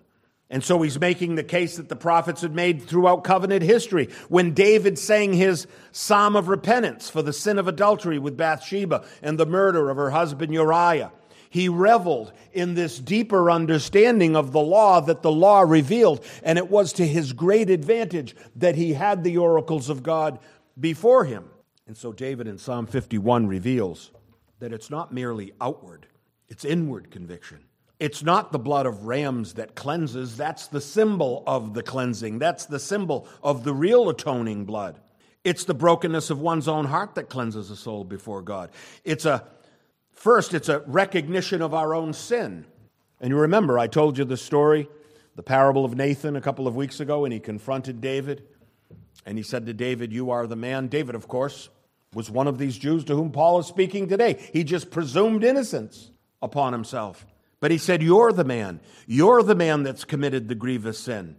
And 0.50 0.64
so 0.64 0.82
he's 0.82 0.98
making 0.98 1.36
the 1.36 1.44
case 1.44 1.76
that 1.76 1.88
the 1.88 1.96
prophets 1.96 2.42
had 2.42 2.54
made 2.54 2.82
throughout 2.82 3.22
covenant 3.22 3.62
history. 3.62 4.08
When 4.28 4.52
David 4.52 4.98
sang 4.98 5.32
his 5.32 5.68
psalm 5.92 6.34
of 6.34 6.48
repentance 6.48 7.08
for 7.08 7.22
the 7.22 7.32
sin 7.32 7.56
of 7.58 7.68
adultery 7.68 8.18
with 8.18 8.36
Bathsheba 8.36 9.04
and 9.22 9.38
the 9.38 9.46
murder 9.46 9.90
of 9.90 9.96
her 9.96 10.10
husband 10.10 10.52
Uriah, 10.52 11.12
he 11.50 11.68
reveled 11.68 12.32
in 12.52 12.74
this 12.74 12.98
deeper 12.98 13.50
understanding 13.50 14.34
of 14.34 14.50
the 14.50 14.60
law 14.60 15.00
that 15.00 15.22
the 15.22 15.32
law 15.32 15.60
revealed. 15.60 16.24
And 16.42 16.58
it 16.58 16.68
was 16.68 16.92
to 16.94 17.06
his 17.06 17.32
great 17.32 17.70
advantage 17.70 18.34
that 18.56 18.74
he 18.74 18.94
had 18.94 19.22
the 19.22 19.38
oracles 19.38 19.88
of 19.88 20.02
God 20.02 20.40
before 20.78 21.24
him. 21.24 21.48
And 21.86 21.96
so 21.96 22.12
David 22.12 22.48
in 22.48 22.58
Psalm 22.58 22.86
51 22.86 23.46
reveals 23.46 24.10
that 24.58 24.72
it's 24.72 24.90
not 24.90 25.12
merely 25.12 25.52
outward, 25.60 26.06
it's 26.48 26.64
inward 26.64 27.10
conviction. 27.10 27.64
It's 28.00 28.22
not 28.22 28.50
the 28.50 28.58
blood 28.58 28.86
of 28.86 29.04
rams 29.04 29.54
that 29.54 29.74
cleanses, 29.74 30.34
that's 30.34 30.68
the 30.68 30.80
symbol 30.80 31.44
of 31.46 31.74
the 31.74 31.82
cleansing. 31.82 32.38
That's 32.38 32.64
the 32.64 32.78
symbol 32.78 33.28
of 33.42 33.62
the 33.62 33.74
real 33.74 34.08
atoning 34.08 34.64
blood. 34.64 34.98
It's 35.44 35.64
the 35.64 35.74
brokenness 35.74 36.30
of 36.30 36.40
one's 36.40 36.66
own 36.66 36.86
heart 36.86 37.14
that 37.16 37.28
cleanses 37.28 37.70
a 37.70 37.76
soul 37.76 38.04
before 38.04 38.40
God. 38.40 38.70
It's 39.04 39.26
a 39.26 39.46
first 40.12 40.54
it's 40.54 40.70
a 40.70 40.80
recognition 40.80 41.60
of 41.60 41.74
our 41.74 41.94
own 41.94 42.14
sin. 42.14 42.64
And 43.20 43.30
you 43.30 43.38
remember 43.38 43.78
I 43.78 43.86
told 43.86 44.16
you 44.16 44.24
the 44.24 44.36
story, 44.38 44.88
the 45.36 45.42
parable 45.42 45.84
of 45.84 45.94
Nathan 45.94 46.36
a 46.36 46.40
couple 46.40 46.66
of 46.66 46.74
weeks 46.74 47.00
ago 47.00 47.24
and 47.26 47.34
he 47.34 47.40
confronted 47.40 48.00
David 48.00 48.44
and 49.26 49.36
he 49.36 49.44
said 49.44 49.66
to 49.66 49.74
David, 49.74 50.10
"You 50.10 50.30
are 50.30 50.46
the 50.46 50.56
man." 50.56 50.88
David, 50.88 51.14
of 51.14 51.28
course, 51.28 51.68
was 52.14 52.30
one 52.30 52.48
of 52.48 52.56
these 52.56 52.78
Jews 52.78 53.04
to 53.04 53.14
whom 53.14 53.30
Paul 53.30 53.58
is 53.58 53.66
speaking 53.66 54.08
today. 54.08 54.38
He 54.54 54.64
just 54.64 54.90
presumed 54.90 55.44
innocence 55.44 56.10
upon 56.40 56.72
himself. 56.72 57.26
But 57.60 57.70
he 57.70 57.78
said, 57.78 58.02
You're 58.02 58.32
the 58.32 58.44
man. 58.44 58.80
You're 59.06 59.42
the 59.42 59.54
man 59.54 59.82
that's 59.82 60.04
committed 60.04 60.48
the 60.48 60.54
grievous 60.54 60.98
sin. 60.98 61.36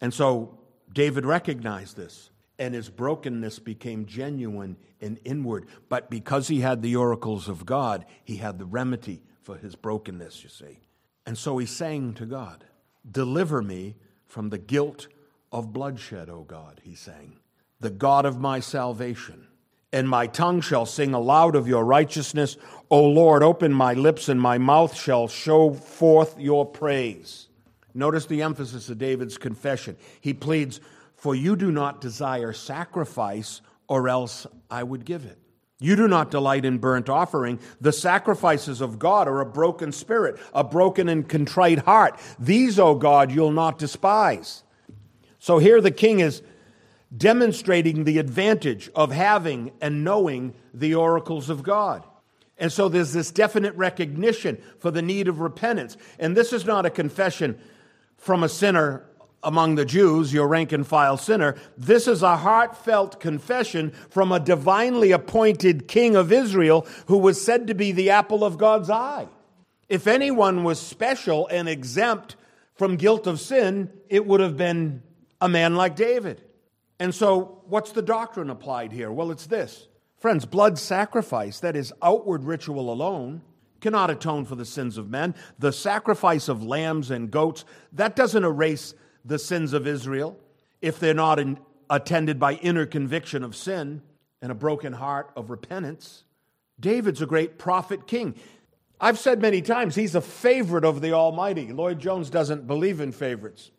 And 0.00 0.12
so 0.12 0.58
David 0.92 1.24
recognized 1.24 1.96
this, 1.96 2.30
and 2.58 2.74
his 2.74 2.88
brokenness 2.88 3.60
became 3.60 4.06
genuine 4.06 4.76
and 5.00 5.18
inward. 5.24 5.66
But 5.88 6.10
because 6.10 6.48
he 6.48 6.60
had 6.60 6.82
the 6.82 6.96
oracles 6.96 7.48
of 7.48 7.64
God, 7.64 8.04
he 8.24 8.36
had 8.36 8.58
the 8.58 8.66
remedy 8.66 9.22
for 9.42 9.56
his 9.56 9.76
brokenness, 9.76 10.42
you 10.42 10.50
see. 10.50 10.80
And 11.24 11.38
so 11.38 11.58
he 11.58 11.66
sang 11.66 12.14
to 12.14 12.26
God, 12.26 12.64
Deliver 13.10 13.62
me 13.62 13.96
from 14.26 14.50
the 14.50 14.58
guilt 14.58 15.06
of 15.52 15.72
bloodshed, 15.72 16.28
O 16.28 16.42
God, 16.42 16.80
he 16.84 16.94
sang, 16.94 17.38
the 17.80 17.90
God 17.90 18.26
of 18.26 18.38
my 18.38 18.60
salvation 18.60 19.46
and 19.92 20.08
my 20.08 20.26
tongue 20.26 20.60
shall 20.60 20.86
sing 20.86 21.14
aloud 21.14 21.56
of 21.56 21.66
your 21.66 21.84
righteousness. 21.84 22.56
O 22.90 23.04
Lord, 23.04 23.42
open 23.42 23.72
my 23.72 23.94
lips, 23.94 24.28
and 24.28 24.40
my 24.40 24.58
mouth 24.58 24.94
shall 24.94 25.28
show 25.28 25.72
forth 25.72 26.38
your 26.38 26.64
praise. 26.64 27.48
Notice 27.92 28.26
the 28.26 28.42
emphasis 28.42 28.88
of 28.88 28.98
David's 28.98 29.36
confession. 29.36 29.96
He 30.20 30.32
pleads, 30.32 30.80
For 31.14 31.34
you 31.34 31.56
do 31.56 31.72
not 31.72 32.00
desire 32.00 32.52
sacrifice, 32.52 33.60
or 33.88 34.08
else 34.08 34.46
I 34.70 34.82
would 34.82 35.04
give 35.04 35.24
it. 35.24 35.38
You 35.80 35.96
do 35.96 36.06
not 36.06 36.30
delight 36.30 36.64
in 36.64 36.78
burnt 36.78 37.08
offering. 37.08 37.58
The 37.80 37.92
sacrifices 37.92 38.80
of 38.80 38.98
God 38.98 39.26
are 39.26 39.40
a 39.40 39.46
broken 39.46 39.92
spirit, 39.92 40.38
a 40.54 40.62
broken 40.62 41.08
and 41.08 41.28
contrite 41.28 41.80
heart. 41.80 42.20
These, 42.38 42.78
O 42.78 42.94
God, 42.94 43.32
you'll 43.32 43.50
not 43.50 43.78
despise. 43.78 44.62
So 45.38 45.56
here 45.56 45.80
the 45.80 45.90
king 45.90 46.20
is 46.20 46.42
demonstrating 47.16 48.04
the 48.04 48.18
advantage 48.18 48.90
of 48.94 49.10
having 49.12 49.72
and 49.80 50.04
knowing 50.04 50.54
the 50.72 50.94
oracles 50.94 51.50
of 51.50 51.62
God. 51.62 52.04
And 52.56 52.70
so 52.70 52.88
there's 52.88 53.12
this 53.12 53.30
definite 53.30 53.74
recognition 53.74 54.62
for 54.78 54.90
the 54.90 55.02
need 55.02 55.28
of 55.28 55.40
repentance. 55.40 55.96
And 56.18 56.36
this 56.36 56.52
is 56.52 56.66
not 56.66 56.86
a 56.86 56.90
confession 56.90 57.58
from 58.18 58.42
a 58.42 58.48
sinner 58.48 59.04
among 59.42 59.76
the 59.76 59.86
Jews, 59.86 60.32
your 60.32 60.46
rank 60.46 60.70
and 60.72 60.86
file 60.86 61.16
sinner. 61.16 61.56
This 61.78 62.06
is 62.06 62.22
a 62.22 62.36
heartfelt 62.36 63.18
confession 63.18 63.92
from 64.10 64.30
a 64.30 64.38
divinely 64.38 65.12
appointed 65.12 65.88
king 65.88 66.14
of 66.14 66.30
Israel 66.30 66.86
who 67.06 67.16
was 67.16 67.42
said 67.42 67.66
to 67.68 67.74
be 67.74 67.92
the 67.92 68.10
apple 68.10 68.44
of 68.44 68.58
God's 68.58 68.90
eye. 68.90 69.28
If 69.88 70.06
anyone 70.06 70.62
was 70.62 70.78
special 70.78 71.48
and 71.48 71.68
exempt 71.68 72.36
from 72.74 72.96
guilt 72.96 73.26
of 73.26 73.40
sin, 73.40 73.90
it 74.10 74.26
would 74.26 74.40
have 74.40 74.58
been 74.58 75.02
a 75.40 75.48
man 75.48 75.74
like 75.74 75.96
David. 75.96 76.42
And 77.00 77.14
so, 77.14 77.62
what's 77.64 77.92
the 77.92 78.02
doctrine 78.02 78.50
applied 78.50 78.92
here? 78.92 79.10
Well, 79.10 79.30
it's 79.30 79.46
this. 79.46 79.88
Friends, 80.18 80.44
blood 80.44 80.78
sacrifice, 80.78 81.58
that 81.60 81.74
is 81.74 81.94
outward 82.02 82.44
ritual 82.44 82.92
alone, 82.92 83.40
cannot 83.80 84.10
atone 84.10 84.44
for 84.44 84.54
the 84.54 84.66
sins 84.66 84.98
of 84.98 85.08
men. 85.08 85.34
The 85.58 85.72
sacrifice 85.72 86.48
of 86.48 86.62
lambs 86.62 87.10
and 87.10 87.30
goats, 87.30 87.64
that 87.94 88.14
doesn't 88.14 88.44
erase 88.44 88.92
the 89.24 89.38
sins 89.38 89.72
of 89.72 89.86
Israel 89.86 90.38
if 90.82 91.00
they're 91.00 91.14
not 91.14 91.38
in, 91.38 91.58
attended 91.88 92.38
by 92.38 92.54
inner 92.54 92.84
conviction 92.84 93.42
of 93.42 93.56
sin 93.56 94.02
and 94.42 94.52
a 94.52 94.54
broken 94.54 94.92
heart 94.92 95.32
of 95.34 95.48
repentance. 95.48 96.24
David's 96.78 97.22
a 97.22 97.26
great 97.26 97.58
prophet 97.58 98.06
king. 98.06 98.34
I've 99.00 99.18
said 99.18 99.40
many 99.40 99.62
times 99.62 99.94
he's 99.94 100.14
a 100.14 100.20
favorite 100.20 100.84
of 100.84 101.00
the 101.00 101.12
Almighty. 101.12 101.72
Lloyd 101.72 101.98
Jones 101.98 102.28
doesn't 102.28 102.66
believe 102.66 103.00
in 103.00 103.12
favorites. 103.12 103.70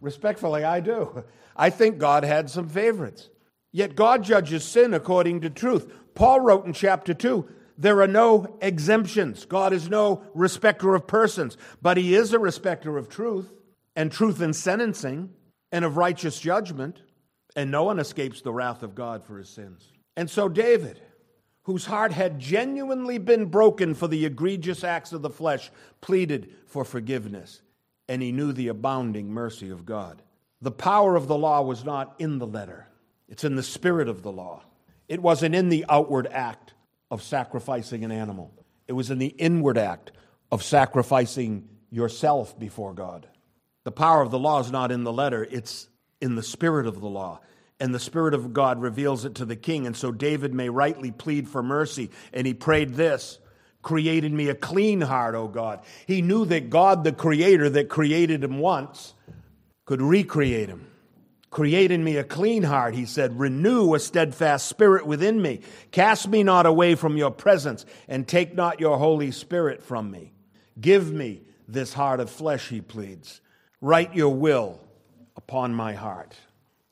Respectfully, 0.00 0.64
I 0.64 0.80
do. 0.80 1.24
I 1.56 1.70
think 1.70 1.98
God 1.98 2.24
had 2.24 2.50
some 2.50 2.68
favorites. 2.68 3.28
Yet 3.72 3.96
God 3.96 4.24
judges 4.24 4.64
sin 4.64 4.94
according 4.94 5.42
to 5.42 5.50
truth. 5.50 5.92
Paul 6.14 6.40
wrote 6.40 6.66
in 6.66 6.72
chapter 6.72 7.14
2 7.14 7.48
there 7.78 8.00
are 8.00 8.08
no 8.08 8.56
exemptions. 8.62 9.44
God 9.44 9.72
is 9.72 9.90
no 9.90 10.22
respecter 10.34 10.94
of 10.94 11.06
persons, 11.06 11.56
but 11.82 11.96
He 11.96 12.14
is 12.14 12.32
a 12.32 12.38
respecter 12.38 12.96
of 12.96 13.08
truth 13.08 13.52
and 13.94 14.10
truth 14.10 14.40
in 14.40 14.52
sentencing 14.52 15.30
and 15.72 15.84
of 15.84 15.96
righteous 15.96 16.40
judgment, 16.40 17.02
and 17.54 17.70
no 17.70 17.84
one 17.84 17.98
escapes 17.98 18.40
the 18.40 18.52
wrath 18.52 18.82
of 18.82 18.94
God 18.94 19.24
for 19.24 19.38
his 19.38 19.48
sins. 19.48 19.90
And 20.16 20.30
so, 20.30 20.48
David, 20.48 21.00
whose 21.62 21.86
heart 21.86 22.12
had 22.12 22.38
genuinely 22.38 23.18
been 23.18 23.46
broken 23.46 23.94
for 23.94 24.08
the 24.08 24.24
egregious 24.24 24.84
acts 24.84 25.12
of 25.12 25.22
the 25.22 25.30
flesh, 25.30 25.70
pleaded 26.00 26.54
for 26.66 26.84
forgiveness, 26.84 27.60
and 28.08 28.22
he 28.22 28.32
knew 28.32 28.52
the 28.52 28.68
abounding 28.68 29.30
mercy 29.30 29.70
of 29.70 29.86
God. 29.86 30.22
The 30.60 30.70
power 30.70 31.16
of 31.16 31.26
the 31.26 31.36
law 31.36 31.62
was 31.62 31.84
not 31.84 32.14
in 32.18 32.38
the 32.38 32.46
letter, 32.46 32.86
it's 33.28 33.44
in 33.44 33.56
the 33.56 33.62
spirit 33.62 34.08
of 34.08 34.22
the 34.22 34.32
law. 34.32 34.62
It 35.08 35.22
wasn't 35.22 35.54
in 35.54 35.68
the 35.68 35.84
outward 35.88 36.26
act 36.26 36.74
of 37.10 37.22
sacrificing 37.22 38.04
an 38.04 38.12
animal, 38.12 38.52
it 38.86 38.92
was 38.92 39.10
in 39.10 39.18
the 39.18 39.26
inward 39.26 39.78
act 39.78 40.12
of 40.50 40.62
sacrificing 40.62 41.68
yourself 41.90 42.58
before 42.58 42.94
God. 42.94 43.26
The 43.84 43.92
power 43.92 44.22
of 44.22 44.30
the 44.30 44.38
law 44.38 44.60
is 44.60 44.70
not 44.70 44.90
in 44.90 45.04
the 45.04 45.12
letter, 45.12 45.46
it's 45.48 45.88
in 46.20 46.34
the 46.34 46.42
spirit 46.42 46.86
of 46.86 47.00
the 47.00 47.08
law. 47.08 47.40
And 47.78 47.94
the 47.94 48.00
Spirit 48.00 48.32
of 48.32 48.54
God 48.54 48.80
reveals 48.80 49.24
it 49.24 49.34
to 49.36 49.44
the 49.44 49.56
king. 49.56 49.86
And 49.86 49.94
so 49.94 50.10
David 50.10 50.54
may 50.54 50.70
rightly 50.70 51.10
plead 51.10 51.48
for 51.48 51.62
mercy. 51.62 52.10
And 52.32 52.46
he 52.46 52.54
prayed 52.54 52.94
this 52.94 53.38
Created 53.86 54.32
me 54.32 54.48
a 54.48 54.54
clean 54.56 55.00
heart, 55.00 55.36
O 55.36 55.46
God. 55.46 55.78
He 56.08 56.20
knew 56.20 56.44
that 56.46 56.70
God, 56.70 57.04
the 57.04 57.12
Creator 57.12 57.70
that 57.70 57.88
created 57.88 58.42
him 58.42 58.58
once, 58.58 59.14
could 59.84 60.02
recreate 60.02 60.68
him. 60.68 60.88
Create 61.50 61.92
in 61.92 62.02
me 62.02 62.16
a 62.16 62.24
clean 62.24 62.64
heart, 62.64 62.96
he 62.96 63.06
said. 63.06 63.38
Renew 63.38 63.94
a 63.94 64.00
steadfast 64.00 64.66
spirit 64.66 65.06
within 65.06 65.40
me. 65.40 65.60
Cast 65.92 66.26
me 66.26 66.42
not 66.42 66.66
away 66.66 66.96
from 66.96 67.16
your 67.16 67.30
presence, 67.30 67.86
and 68.08 68.26
take 68.26 68.56
not 68.56 68.80
your 68.80 68.98
Holy 68.98 69.30
Spirit 69.30 69.84
from 69.84 70.10
me. 70.10 70.32
Give 70.80 71.12
me 71.12 71.42
this 71.68 71.92
heart 71.92 72.18
of 72.18 72.28
flesh, 72.28 72.68
he 72.68 72.80
pleads. 72.80 73.40
Write 73.80 74.16
your 74.16 74.34
will 74.34 74.80
upon 75.36 75.72
my 75.72 75.92
heart. 75.92 76.34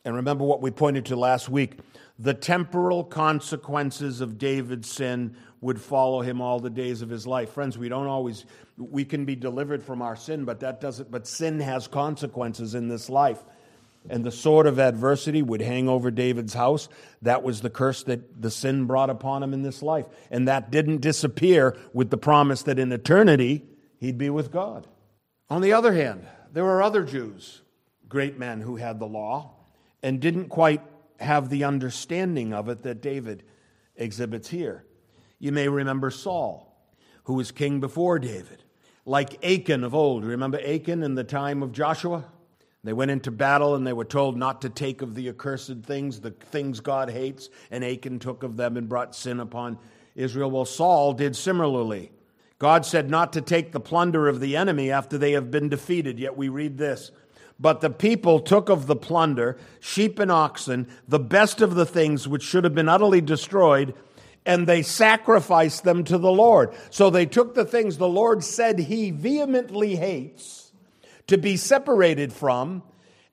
And 0.05 0.15
remember 0.15 0.45
what 0.45 0.63
we 0.63 0.71
pointed 0.71 1.07
to 1.07 1.17
last 1.17 1.49
week 1.49 1.81
the 2.19 2.35
temporal 2.35 3.03
consequences 3.03 4.21
of 4.21 4.39
David's 4.39 4.89
sin 4.89 5.37
would 5.65 5.81
follow 5.81 6.21
him 6.21 6.43
all 6.43 6.61
the 6.61 6.69
days 6.69 7.01
of 7.01 7.09
his 7.09 7.27
life. 7.27 7.53
Friends, 7.53 7.79
we 7.79 7.89
don't 7.89 8.07
always 8.07 8.45
we 8.77 9.03
can 9.03 9.25
be 9.25 9.35
delivered 9.35 9.83
from 9.83 10.03
our 10.03 10.15
sin, 10.15 10.45
but 10.45 10.61
that 10.61 10.79
doesn't 10.79 11.11
but 11.11 11.27
sin 11.27 11.59
has 11.59 11.89
consequences 11.89 12.75
in 12.75 12.89
this 12.89 13.09
life. 13.09 13.43
And 14.11 14.23
the 14.23 14.31
sword 14.31 14.67
of 14.67 14.79
adversity 14.79 15.41
would 15.41 15.63
hang 15.63 15.89
over 15.89 16.11
David's 16.11 16.53
house. 16.53 16.91
That 17.23 17.43
was 17.43 17.63
the 17.63 17.71
curse 17.71 18.03
that 18.03 18.43
the 18.43 18.51
sin 18.51 18.85
brought 18.85 19.09
upon 19.09 19.43
him 19.43 19.55
in 19.55 19.63
this 19.63 19.81
life. 19.81 20.05
And 20.31 20.47
that 20.49 20.71
didn't 20.71 21.01
disappear 21.01 21.75
with 21.95 22.11
the 22.11 22.19
promise 22.19 22.65
that 22.65 22.79
in 22.79 22.93
eternity 22.93 23.65
he'd 24.01 24.19
be 24.19 24.29
with 24.29 24.53
God. 24.53 24.87
On 25.49 25.63
the 25.63 25.73
other 25.73 25.95
hand, 25.95 26.27
there 26.53 26.65
were 26.65 26.83
other 26.83 27.05
Jews, 27.05 27.63
great 28.07 28.39
men 28.39 28.61
who 28.61 28.77
had 28.77 28.99
the 28.99 29.07
law, 29.07 29.55
and 30.03 30.21
didn't 30.21 30.51
quite 30.51 30.83
have 31.19 31.49
the 31.49 31.65
understanding 31.65 32.53
of 32.53 32.69
it 32.69 32.83
that 32.83 33.01
David 33.01 33.43
exhibits 33.97 34.51
here. 34.51 34.85
You 35.45 35.53
may 35.53 35.69
remember 35.69 36.11
Saul, 36.11 36.75
who 37.25 37.35
was 37.35 37.51
king 37.51 37.79
before 37.79 38.19
David, 38.19 38.65
like 39.05 39.45
Achan 39.45 39.85
of 39.85 39.95
old. 39.95 40.25
Remember 40.25 40.59
Achan 40.59 41.03
in 41.03 41.17
the 41.17 41.23
time 41.23 41.63
of 41.63 41.71
Joshua? 41.71 42.25
They 42.83 42.95
went 42.95 43.11
into 43.11 43.31
battle 43.31 43.75
and 43.75 43.87
they 43.87 43.93
were 43.93 44.07
told 44.07 44.39
not 44.39 44.63
to 44.63 44.71
take 44.71 45.03
of 45.03 45.15
the 45.15 45.29
accursed 45.29 45.83
things, 45.83 46.21
the 46.23 46.31
things 46.31 46.81
God 46.81 47.11
hates, 47.11 47.51
and 47.71 47.85
Achan 47.85 48.21
took 48.21 48.43
of 48.43 48.57
them 48.57 48.79
and 48.79 48.89
brought 48.89 49.15
sin 49.15 49.39
upon 49.39 49.79
Israel. 50.15 50.51
Well, 50.51 50.65
Saul 50.65 51.13
did 51.13 51.37
similarly. 51.37 52.11
God 52.59 52.87
said 52.87 53.11
not 53.11 53.35
to 53.35 53.43
take 53.43 53.73
the 53.73 53.81
plunder 53.81 54.29
of 54.29 54.41
the 54.41 54.57
enemy 54.57 54.91
after 54.91 55.19
they 55.19 55.33
have 55.33 55.51
been 55.51 55.69
defeated. 55.69 56.19
Yet 56.19 56.39
we 56.39 56.49
read 56.49 56.79
this. 56.79 57.11
But 57.61 57.83
the 57.83 57.91
people 57.91 58.41
took 58.41 58.71
of 58.71 58.87
the 58.87 58.97
plunder, 58.97 59.59
sheep 59.79 60.19
and 60.19 60.33
oxen, 60.33 60.89
the 61.07 61.21
best 61.21 61.61
of 61.61 61.75
the 61.75 61.85
things 61.85 62.27
which 62.27 62.43
should 62.43 62.65
have 62.65 62.75
been 62.75 62.89
utterly 62.89 63.21
destroyed, 63.21 63.93
and 64.47 64.67
they 64.67 64.83
sacrificed 64.83 65.85
them 65.85 66.05
to 66.05 66.19
the 66.19 66.31
Lord. 66.31 66.75
So 66.91 67.11
they 67.11 67.27
took 67.27 67.55
the 67.55 67.65
things 67.65 67.97
the 67.97 68.09
Lord 68.09 68.45
said 68.45 68.79
he 68.79 69.11
vehemently 69.11 69.97
hates 69.97 70.73
to 71.27 71.39
be 71.39 71.57
separated 71.57 72.33
from. 72.33 72.83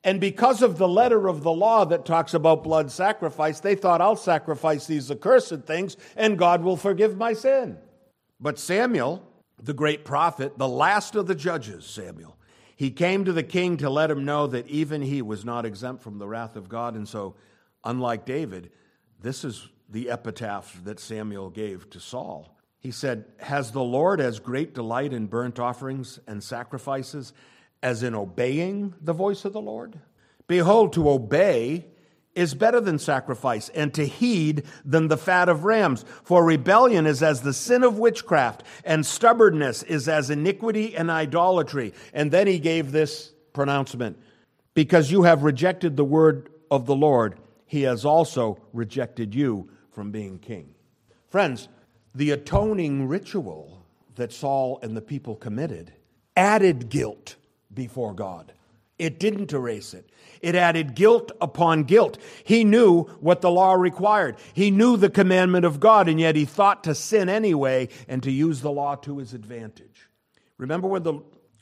And 0.04 0.19
because 0.19 0.62
of 0.62 0.78
the 0.78 0.88
letter 0.88 1.28
of 1.28 1.43
the 1.43 1.52
law 1.52 1.86
that 1.86 2.06
talks 2.06 2.34
about 2.34 2.63
blood 2.63 2.91
sacrifice, 2.91 3.60
they 3.60 3.76
thought, 3.76 4.02
I'll 4.02 4.15
sacrifice 4.15 4.88
these 4.88 5.12
accursed 5.12 5.63
things 5.63 5.97
and 6.15 6.38
God 6.39 6.63
will 6.63 6.78
forgive 6.78 7.17
my 7.17 7.34
sin. 7.34 7.78
But 8.39 8.58
Samuel, 8.58 9.24
the 9.62 9.74
great 9.74 10.04
prophet, 10.04 10.58
the 10.58 10.67
last 10.67 11.15
of 11.15 11.28
the 11.28 11.36
judges, 11.36 11.86
Samuel, 11.86 12.38
he 12.76 12.89
came 12.89 13.26
to 13.26 13.34
the 13.34 13.43
king 13.43 13.78
to 13.78 13.91
let 13.91 14.10
him 14.10 14.26
know 14.26 14.47
that 14.47 14.67
even 14.67 15.04
he 15.04 15.21
was 15.21 15.45
not 15.45 15.67
exempt 15.67 16.02
from 16.02 16.17
the 16.17 16.28
wrath 16.28 16.56
of 16.56 16.67
God. 16.67 16.95
And 16.95 17.08
so, 17.08 17.36
unlike 17.84 18.26
David, 18.26 18.71
this 19.21 19.43
is 19.43 19.69
the 19.91 20.10
epitaph 20.10 20.82
that 20.84 20.99
Samuel 20.99 21.49
gave 21.49 21.89
to 21.91 21.99
Saul. 21.99 22.58
He 22.80 22.91
said, 22.91 23.25
Has 23.39 23.71
the 23.71 23.84
Lord 23.84 24.19
as 24.19 24.39
great 24.39 24.73
delight 24.73 25.13
in 25.13 25.27
burnt 25.27 25.60
offerings 25.60 26.19
and 26.27 26.43
sacrifices 26.43 27.34
as 27.84 28.01
in 28.01 28.15
obeying 28.15 28.95
the 29.01 29.13
voice 29.13 29.45
of 29.45 29.54
the 29.54 29.62
Lord? 29.62 29.99
Behold, 30.47 30.93
to 30.93 31.10
obey 31.10 31.86
is 32.34 32.54
better 32.54 32.80
than 32.80 32.97
sacrifice, 32.97 33.67
and 33.69 33.93
to 33.93 34.08
heed 34.08 34.63
than 34.86 35.10
the 35.10 35.17
fat 35.17 35.49
of 35.49 35.65
rams. 35.65 36.06
For 36.23 36.45
rebellion 36.45 37.06
is 37.06 37.21
as 37.21 37.41
the 37.41 37.54
sin 37.54 37.84
of 37.84 37.99
witchcraft, 37.99 38.63
and 38.86 39.06
stubbornness 39.06 39.84
is 39.84 40.08
as 40.08 40.30
iniquity 40.30 40.95
and 40.95 41.12
idolatry. 41.12 41.93
And 42.13 42.32
then 42.32 42.47
he 42.47 42.60
gave 42.60 42.91
this 42.91 43.34
pronouncement 43.54 44.17
Because 44.73 45.12
you 45.12 45.23
have 45.23 45.43
rejected 45.43 45.97
the 45.97 46.06
word 46.06 46.49
of 46.71 46.86
the 46.86 46.95
Lord, 46.95 47.38
he 47.65 47.82
has 47.82 48.06
also 48.06 48.60
rejected 48.71 49.36
you 49.36 49.69
from 49.91 50.12
being 50.12 50.39
king. 50.39 50.73
Friends, 51.30 51.67
the 52.13 52.32
atoning 52.32 53.08
ritual 53.08 53.86
that 54.15 54.34
Saul 54.34 54.80
and 54.82 54.95
the 54.95 55.01
people 55.01 55.36
committed 55.36 55.93
added 56.36 56.89
guilt 56.89 57.36
before 57.73 58.13
God. 58.13 58.54
It 58.99 59.19
didn't 59.19 59.54
erase 59.54 59.93
it. 59.93 60.10
It 60.41 60.54
added 60.54 60.93
guilt 60.93 61.32
upon 61.41 61.84
guilt. 61.86 62.19
He 62.43 62.63
knew 62.63 63.06
what 63.19 63.41
the 63.41 63.49
law 63.49 63.73
required. 63.73 64.38
He 64.54 64.69
knew 64.69 64.95
the 64.95 65.10
commandment 65.10 65.65
of 65.65 65.80
God, 65.80 66.08
and 66.08 66.19
yet 66.19 66.36
he 66.36 66.45
thought 66.45 66.84
to 66.84 66.93
sin 66.93 67.27
anyway 67.27 67.89
and 68.08 68.21
to 68.23 68.32
use 68.32 68.62
the 68.62 68.71
law 68.71 68.95
to 68.97 69.17
his 69.17 69.34
advantage. 69.34 70.08
Remember 70.58 70.88
what 70.88 71.04
the 71.04 71.19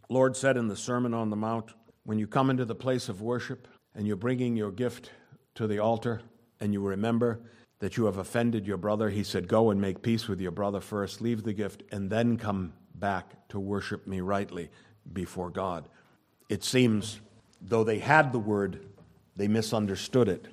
Lord 0.09 0.35
said 0.35 0.57
in 0.57 0.67
the 0.67 0.75
Sermon 0.75 1.13
on 1.13 1.29
the 1.29 1.35
Mount? 1.35 1.71
When 2.03 2.19
you 2.19 2.27
come 2.27 2.49
into 2.49 2.65
the 2.65 2.75
place 2.75 3.07
of 3.07 3.21
worship 3.21 3.67
and 3.95 4.05
you're 4.05 4.15
bringing 4.15 4.57
your 4.57 4.71
gift 4.71 5.11
to 5.55 5.67
the 5.67 5.79
altar, 5.79 6.21
and 6.59 6.73
you 6.73 6.81
remember 6.81 7.39
that 7.79 7.97
you 7.97 8.05
have 8.05 8.17
offended 8.17 8.67
your 8.67 8.77
brother, 8.77 9.09
he 9.09 9.23
said, 9.23 9.47
Go 9.47 9.69
and 9.69 9.79
make 9.79 10.01
peace 10.01 10.27
with 10.27 10.39
your 10.39 10.51
brother 10.51 10.81
first, 10.81 11.21
leave 11.21 11.43
the 11.43 11.53
gift, 11.53 11.83
and 11.91 12.09
then 12.09 12.37
come 12.37 12.73
back 12.93 13.47
to 13.49 13.59
worship 13.59 14.05
me 14.05 14.19
rightly 14.19 14.69
before 15.11 15.49
God. 15.49 15.85
It 16.49 16.63
seems 16.63 17.21
though 17.61 17.83
they 17.83 17.99
had 17.99 18.31
the 18.31 18.39
word, 18.39 18.85
they 19.35 19.47
misunderstood 19.47 20.27
it. 20.27 20.47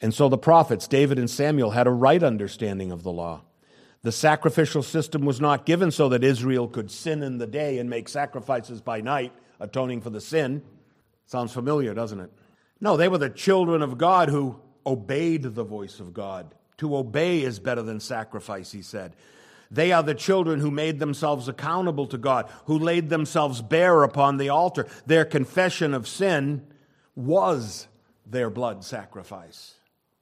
And 0.00 0.14
so 0.14 0.28
the 0.28 0.38
prophets, 0.38 0.86
David 0.86 1.18
and 1.18 1.28
Samuel, 1.28 1.70
had 1.70 1.86
a 1.86 1.92
right 1.92 2.22
understanding 2.22 2.92
of 2.92 3.02
the 3.02 3.12
law. 3.12 3.42
The 4.02 4.12
sacrificial 4.12 4.82
system 4.82 5.24
was 5.24 5.40
not 5.40 5.66
given 5.66 5.90
so 5.90 6.08
that 6.10 6.22
Israel 6.22 6.68
could 6.68 6.90
sin 6.90 7.22
in 7.22 7.38
the 7.38 7.46
day 7.46 7.78
and 7.78 7.90
make 7.90 8.08
sacrifices 8.08 8.80
by 8.80 9.00
night, 9.00 9.32
atoning 9.58 10.02
for 10.02 10.10
the 10.10 10.20
sin. 10.20 10.62
Sounds 11.26 11.52
familiar, 11.52 11.94
doesn't 11.94 12.20
it? 12.20 12.30
No, 12.80 12.96
they 12.96 13.08
were 13.08 13.18
the 13.18 13.28
children 13.28 13.82
of 13.82 13.98
God 13.98 14.28
who 14.28 14.60
obeyed 14.88 15.42
the 15.42 15.64
voice 15.64 16.00
of 16.00 16.14
God. 16.14 16.54
To 16.78 16.96
obey 16.96 17.42
is 17.42 17.58
better 17.58 17.82
than 17.82 18.00
sacrifice, 18.00 18.72
he 18.72 18.82
said. 18.82 19.14
They 19.70 19.92
are 19.92 20.02
the 20.02 20.14
children 20.14 20.60
who 20.60 20.70
made 20.70 20.98
themselves 20.98 21.48
accountable 21.48 22.06
to 22.06 22.18
God, 22.18 22.50
who 22.64 22.78
laid 22.78 23.10
themselves 23.10 23.60
bare 23.60 24.02
upon 24.02 24.38
the 24.38 24.48
altar. 24.48 24.86
Their 25.06 25.24
confession 25.24 25.92
of 25.92 26.08
sin 26.08 26.66
was 27.14 27.88
their 28.24 28.48
blood 28.48 28.84
sacrifice. 28.84 29.74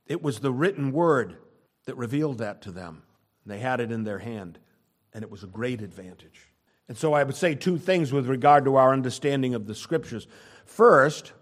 It 0.06 0.22
was 0.22 0.40
the 0.40 0.52
written 0.52 0.92
word 0.92 1.36
that 1.84 1.96
revealed 1.96 2.38
that 2.38 2.62
to 2.62 2.72
them. 2.72 3.02
They 3.44 3.58
had 3.58 3.80
it 3.80 3.92
in 3.92 4.02
their 4.02 4.18
hand, 4.18 4.58
and 5.12 5.22
it 5.22 5.30
was 5.30 5.44
a 5.44 5.48
great 5.48 5.80
advantage. 5.80 6.48
And 6.88 6.96
so 6.96 7.12
I 7.12 7.22
would 7.22 7.36
say 7.36 7.54
two 7.54 7.78
things 7.78 8.12
with 8.12 8.26
regard 8.26 8.64
to 8.64 8.76
our 8.76 8.92
understanding 8.92 9.54
of 9.54 9.66
the 9.66 9.74
scriptures. 9.74 10.26
First, 10.64 11.32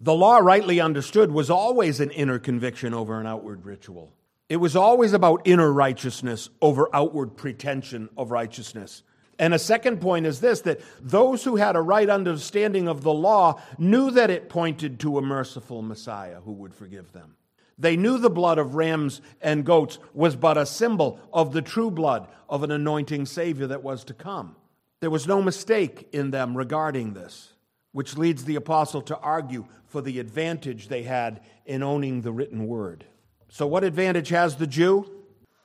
the 0.00 0.14
law, 0.14 0.38
rightly 0.38 0.80
understood, 0.80 1.30
was 1.30 1.50
always 1.50 2.00
an 2.00 2.10
inner 2.10 2.38
conviction 2.38 2.94
over 2.94 3.20
an 3.20 3.26
outward 3.26 3.66
ritual. 3.66 4.12
It 4.48 4.56
was 4.56 4.74
always 4.74 5.12
about 5.12 5.42
inner 5.44 5.72
righteousness 5.72 6.48
over 6.62 6.88
outward 6.94 7.36
pretension 7.36 8.08
of 8.16 8.30
righteousness. 8.30 9.02
And 9.38 9.54
a 9.54 9.58
second 9.58 10.00
point 10.00 10.26
is 10.26 10.40
this 10.40 10.60
that 10.62 10.80
those 11.00 11.44
who 11.44 11.56
had 11.56 11.76
a 11.76 11.80
right 11.82 12.08
understanding 12.08 12.88
of 12.88 13.02
the 13.02 13.12
law 13.12 13.60
knew 13.78 14.10
that 14.10 14.30
it 14.30 14.48
pointed 14.48 15.00
to 15.00 15.18
a 15.18 15.22
merciful 15.22 15.82
Messiah 15.82 16.40
who 16.40 16.52
would 16.52 16.74
forgive 16.74 17.12
them. 17.12 17.36
They 17.78 17.96
knew 17.96 18.18
the 18.18 18.28
blood 18.28 18.58
of 18.58 18.74
rams 18.74 19.22
and 19.40 19.64
goats 19.64 19.98
was 20.12 20.36
but 20.36 20.58
a 20.58 20.66
symbol 20.66 21.18
of 21.32 21.52
the 21.52 21.62
true 21.62 21.90
blood 21.90 22.28
of 22.48 22.62
an 22.62 22.70
anointing 22.70 23.24
Savior 23.24 23.66
that 23.68 23.82
was 23.82 24.04
to 24.04 24.14
come. 24.14 24.56
There 25.00 25.08
was 25.10 25.26
no 25.26 25.40
mistake 25.40 26.08
in 26.12 26.30
them 26.30 26.54
regarding 26.54 27.14
this, 27.14 27.49
which 27.92 28.16
leads 28.16 28.44
the 28.44 28.56
apostle 28.56 29.02
to 29.02 29.18
argue 29.18 29.66
for 29.86 30.00
the 30.00 30.20
advantage 30.20 30.88
they 30.88 31.02
had 31.02 31.40
in 31.66 31.82
owning 31.82 32.20
the 32.20 32.32
written 32.32 32.66
word. 32.66 33.04
So, 33.48 33.66
what 33.66 33.84
advantage 33.84 34.28
has 34.28 34.56
the 34.56 34.66
Jew 34.66 35.10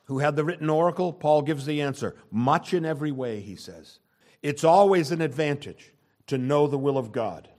who 0.06 0.20
had 0.20 0.36
the 0.36 0.44
written 0.44 0.70
oracle? 0.70 1.14
Paul 1.14 1.44
gives 1.44 1.66
the 1.66 1.82
answer 1.82 2.16
much 2.32 2.74
in 2.74 2.86
every 2.86 3.12
way, 3.12 3.42
he 3.42 3.56
says. 3.56 4.00
It's 4.42 4.64
always 4.64 5.12
an 5.12 5.22
advantage 5.22 5.94
to 6.28 6.38
know 6.38 6.68
the 6.68 6.78
will 6.78 6.98
of 6.98 7.12
God, 7.12 7.50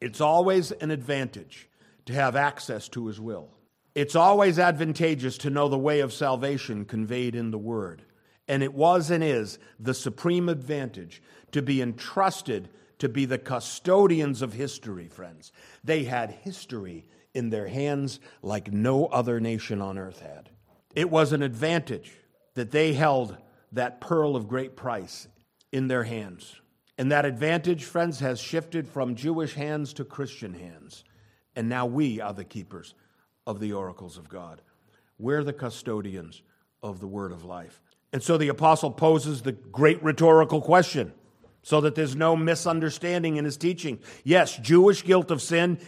it's 0.00 0.20
always 0.20 0.72
an 0.72 0.90
advantage 0.90 1.68
to 2.06 2.12
have 2.12 2.36
access 2.36 2.88
to 2.90 3.06
his 3.06 3.20
will. 3.20 3.50
It's 3.94 4.16
always 4.16 4.58
advantageous 4.58 5.38
to 5.38 5.50
know 5.50 5.68
the 5.68 5.78
way 5.78 6.00
of 6.00 6.12
salvation 6.12 6.84
conveyed 6.84 7.36
in 7.36 7.52
the 7.52 7.58
word. 7.58 8.02
And 8.48 8.62
it 8.62 8.74
was 8.74 9.10
and 9.10 9.22
is 9.22 9.58
the 9.78 9.94
supreme 9.94 10.48
advantage 10.48 11.22
to 11.52 11.62
be 11.62 11.80
entrusted 11.80 12.68
to 12.98 13.08
be 13.08 13.24
the 13.24 13.38
custodians 13.38 14.42
of 14.42 14.52
history, 14.52 15.08
friends. 15.08 15.52
They 15.82 16.04
had 16.04 16.30
history 16.30 17.06
in 17.34 17.50
their 17.50 17.66
hands 17.66 18.20
like 18.42 18.72
no 18.72 19.06
other 19.06 19.40
nation 19.40 19.80
on 19.80 19.98
earth 19.98 20.20
had. 20.20 20.50
It 20.94 21.10
was 21.10 21.32
an 21.32 21.42
advantage 21.42 22.12
that 22.54 22.70
they 22.70 22.92
held 22.92 23.36
that 23.72 24.00
pearl 24.00 24.36
of 24.36 24.48
great 24.48 24.76
price 24.76 25.26
in 25.72 25.88
their 25.88 26.04
hands. 26.04 26.60
And 26.96 27.10
that 27.10 27.24
advantage, 27.24 27.84
friends, 27.84 28.20
has 28.20 28.40
shifted 28.40 28.86
from 28.86 29.16
Jewish 29.16 29.54
hands 29.54 29.92
to 29.94 30.04
Christian 30.04 30.54
hands. 30.54 31.02
And 31.56 31.68
now 31.68 31.86
we 31.86 32.20
are 32.20 32.32
the 32.32 32.44
keepers 32.44 32.94
of 33.46 33.58
the 33.58 33.72
oracles 33.72 34.16
of 34.16 34.28
God. 34.28 34.62
We're 35.18 35.42
the 35.42 35.52
custodians 35.52 36.42
of 36.82 37.00
the 37.00 37.08
word 37.08 37.32
of 37.32 37.44
life. 37.44 37.80
And 38.12 38.22
so 38.22 38.38
the 38.38 38.48
apostle 38.48 38.92
poses 38.92 39.42
the 39.42 39.52
great 39.52 40.00
rhetorical 40.02 40.60
question 40.60 41.12
so 41.64 41.80
that 41.80 41.94
there's 41.94 42.14
no 42.14 42.36
misunderstanding 42.36 43.36
in 43.36 43.44
his 43.44 43.56
teaching. 43.56 43.98
Yes, 44.22 44.56
Jewish 44.58 45.02
guilt 45.02 45.30
of 45.30 45.40
sin 45.42 45.78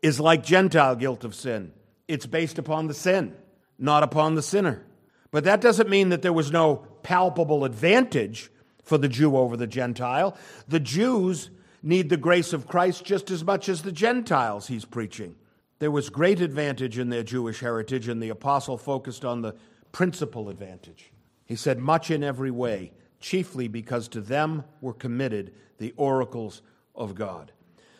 is 0.00 0.20
like 0.20 0.44
Gentile 0.44 0.94
guilt 0.94 1.24
of 1.24 1.34
sin. 1.34 1.72
It's 2.06 2.24
based 2.24 2.56
upon 2.58 2.86
the 2.86 2.94
sin, 2.94 3.34
not 3.76 4.04
upon 4.04 4.36
the 4.36 4.42
sinner. 4.42 4.86
But 5.32 5.44
that 5.44 5.60
doesn't 5.60 5.90
mean 5.90 6.10
that 6.10 6.22
there 6.22 6.32
was 6.32 6.52
no 6.52 6.86
palpable 7.02 7.64
advantage 7.64 8.48
for 8.84 8.96
the 8.96 9.08
Jew 9.08 9.36
over 9.36 9.56
the 9.56 9.66
Gentile. 9.66 10.36
The 10.68 10.78
Jews 10.78 11.50
need 11.82 12.10
the 12.10 12.16
grace 12.16 12.52
of 12.52 12.68
Christ 12.68 13.04
just 13.04 13.32
as 13.32 13.42
much 13.42 13.68
as 13.68 13.82
the 13.82 13.92
Gentiles 13.92 14.68
he's 14.68 14.84
preaching. 14.84 15.34
There 15.80 15.90
was 15.90 16.10
great 16.10 16.40
advantage 16.40 16.96
in 16.96 17.08
their 17.08 17.24
Jewish 17.24 17.58
heritage, 17.58 18.06
and 18.06 18.22
the 18.22 18.28
apostle 18.28 18.78
focused 18.78 19.24
on 19.24 19.42
the 19.42 19.56
principal 19.90 20.48
advantage. 20.48 21.10
He 21.44 21.56
said, 21.56 21.80
much 21.80 22.12
in 22.12 22.22
every 22.22 22.52
way 22.52 22.92
chiefly 23.20 23.68
because 23.68 24.08
to 24.08 24.20
them 24.20 24.64
were 24.80 24.92
committed 24.92 25.52
the 25.78 25.94
oracles 25.96 26.62
of 26.94 27.14
God. 27.14 27.52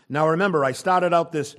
Now 0.08 0.28
remember, 0.28 0.64
I 0.64 0.72
started 0.72 1.14
out 1.14 1.32
this 1.32 1.56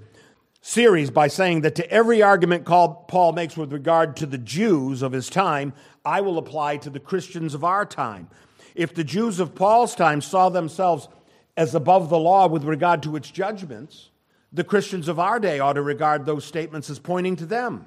series 0.61 1.11
by 1.11 1.27
saying 1.27 1.61
that 1.61 1.75
to 1.75 1.89
every 1.91 2.21
argument 2.21 2.65
Paul 2.65 3.33
makes 3.33 3.57
with 3.57 3.71
regard 3.71 4.15
to 4.17 4.25
the 4.25 4.37
Jews 4.37 5.01
of 5.01 5.11
his 5.11 5.29
time, 5.29 5.73
I 6.03 6.21
will 6.21 6.37
apply 6.37 6.77
to 6.77 6.89
the 6.89 6.99
Christians 6.99 7.53
of 7.53 7.63
our 7.63 7.85
time. 7.85 8.29
If 8.73 8.93
the 8.93 9.03
Jews 9.03 9.39
of 9.39 9.55
Paul's 9.55 9.95
time 9.95 10.21
saw 10.21 10.49
themselves 10.49 11.07
as 11.57 11.75
above 11.75 12.09
the 12.09 12.17
law 12.19 12.47
with 12.47 12.63
regard 12.63 13.03
to 13.03 13.15
its 13.15 13.31
judgments, 13.31 14.09
the 14.51 14.63
Christians 14.63 15.07
of 15.07 15.19
our 15.19 15.39
day 15.39 15.59
ought 15.59 15.73
to 15.73 15.81
regard 15.81 16.25
those 16.25 16.45
statements 16.45 16.89
as 16.89 16.99
pointing 16.99 17.35
to 17.37 17.45
them. 17.45 17.85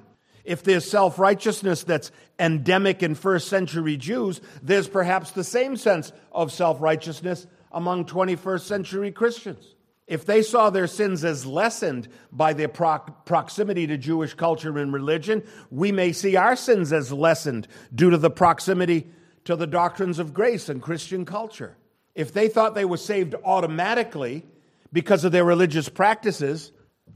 If 0.49 0.63
there's 0.63 0.89
self 0.89 1.19
righteousness 1.19 1.83
that's 1.83 2.11
endemic 2.39 3.03
in 3.03 3.13
first 3.13 3.49
century 3.49 3.97
Jews, 3.97 4.41
there's 4.63 4.87
perhaps 4.87 5.29
the 5.29 5.43
same 5.43 5.77
sense 5.77 6.11
of 6.31 6.51
self 6.51 6.81
righteousness 6.81 7.45
among 7.71 8.05
21st 8.05 8.61
century 8.61 9.11
Christians. 9.11 9.75
If 10.07 10.25
they 10.25 10.41
saw 10.41 10.71
their 10.71 10.87
sins 10.87 11.23
as 11.23 11.45
lessened 11.45 12.07
by 12.31 12.53
their 12.53 12.67
proximity 12.67 13.85
to 13.85 13.95
Jewish 13.95 14.33
culture 14.33 14.75
and 14.75 14.91
religion, 14.91 15.43
we 15.69 15.91
may 15.91 16.13
see 16.13 16.35
our 16.35 16.55
sins 16.55 16.91
as 16.91 17.13
lessened 17.13 17.67
due 17.93 18.09
to 18.09 18.17
the 18.17 18.31
proximity 18.31 19.07
to 19.45 19.55
the 19.55 19.67
doctrines 19.67 20.17
of 20.17 20.33
grace 20.33 20.67
and 20.67 20.81
Christian 20.81 21.25
culture. 21.25 21.77
If 22.15 22.33
they 22.33 22.47
thought 22.47 22.73
they 22.73 22.85
were 22.85 22.97
saved 22.97 23.35
automatically 23.45 24.47
because 24.91 25.25
of 25.25 25.31
their 25.31 25.45
religious 25.45 25.89
practices, 25.89 26.71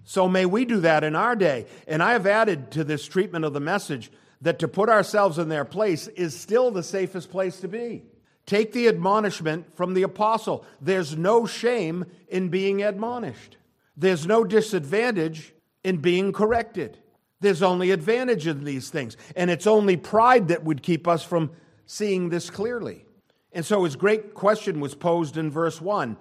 so 0.06 0.28
may 0.28 0.46
we 0.46 0.66
do 0.66 0.82
that 0.82 1.04
in 1.04 1.16
our 1.16 1.36
day. 1.36 1.66
And 1.88 2.04
I 2.04 2.14
have 2.14 2.28
added 2.28 2.72
to 2.72 2.84
this 2.84 3.08
treatment 3.08 3.46
of 3.46 3.54
the 3.54 3.60
message 3.60 4.12
that 4.42 4.60
to 4.60 4.68
put 4.68 4.90
ourselves 4.90 5.38
in 5.38 5.50
their 5.50 5.66
place 5.66 6.08
is 6.10 6.38
still 6.38 6.72
the 6.72 6.84
safest 6.84 7.32
place 7.32 7.60
to 7.62 7.68
be. 7.68 8.04
Take 8.46 8.74
the 8.74 8.90
admonishment 8.90 9.74
from 9.76 9.94
the 9.94 10.04
apostle. 10.04 10.66
There's 10.82 11.16
no 11.16 11.46
shame 11.46 12.06
in 12.28 12.50
being 12.50 12.84
admonished. 12.84 13.58
There's 13.96 14.28
no 14.28 14.44
disadvantage 14.44 15.54
in 15.84 15.98
being 15.98 16.34
corrected. 16.34 16.98
There's 17.40 17.62
only 17.62 17.92
advantage 17.92 18.48
in 18.48 18.64
these 18.66 18.90
things. 18.90 19.16
And 19.36 19.50
it's 19.50 19.68
only 19.68 19.96
pride 19.96 20.50
that 20.50 20.66
would 20.66 20.84
keep 20.84 21.08
us 21.08 21.24
from 21.24 21.52
seeing 21.86 22.30
this 22.30 22.50
clearly. 22.50 23.06
And 23.54 23.66
so 23.66 23.84
his 23.84 23.96
great 23.96 24.34
question 24.34 24.80
was 24.80 24.96
posed 24.96 25.38
in 25.38 25.52
verse 25.52 25.80
1, 25.80 26.18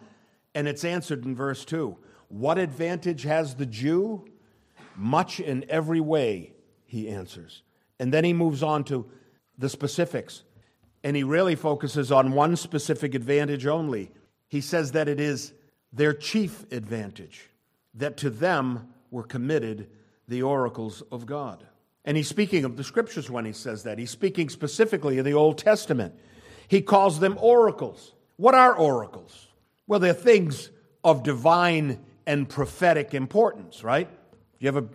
and 0.54 0.68
it's 0.68 0.84
answered 0.84 1.24
in 1.24 1.34
verse 1.34 1.64
2. 1.64 1.96
What 2.32 2.56
advantage 2.56 3.24
has 3.24 3.56
the 3.56 3.66
Jew? 3.66 4.24
Much 4.96 5.38
in 5.38 5.66
every 5.68 6.00
way, 6.00 6.54
he 6.86 7.10
answers. 7.10 7.62
And 7.98 8.10
then 8.10 8.24
he 8.24 8.32
moves 8.32 8.62
on 8.62 8.84
to 8.84 9.06
the 9.58 9.68
specifics. 9.68 10.42
And 11.04 11.14
he 11.14 11.24
really 11.24 11.56
focuses 11.56 12.10
on 12.10 12.32
one 12.32 12.56
specific 12.56 13.14
advantage 13.14 13.66
only. 13.66 14.10
He 14.48 14.62
says 14.62 14.92
that 14.92 15.08
it 15.08 15.20
is 15.20 15.52
their 15.92 16.14
chief 16.14 16.64
advantage, 16.72 17.50
that 17.94 18.16
to 18.18 18.30
them 18.30 18.88
were 19.10 19.24
committed 19.24 19.90
the 20.26 20.40
oracles 20.42 21.02
of 21.12 21.26
God. 21.26 21.66
And 22.02 22.16
he's 22.16 22.28
speaking 22.28 22.64
of 22.64 22.78
the 22.78 22.84
scriptures 22.84 23.28
when 23.30 23.44
he 23.44 23.52
says 23.52 23.82
that. 23.82 23.98
He's 23.98 24.10
speaking 24.10 24.48
specifically 24.48 25.18
of 25.18 25.26
the 25.26 25.34
Old 25.34 25.58
Testament. 25.58 26.14
He 26.66 26.80
calls 26.80 27.20
them 27.20 27.36
oracles. 27.42 28.14
What 28.36 28.54
are 28.54 28.74
oracles? 28.74 29.48
Well, 29.86 30.00
they're 30.00 30.14
things 30.14 30.70
of 31.04 31.22
divine 31.22 32.00
and 32.26 32.48
prophetic 32.48 33.14
importance, 33.14 33.82
right? 33.84 34.08
You 34.58 34.68
ever 34.68 34.88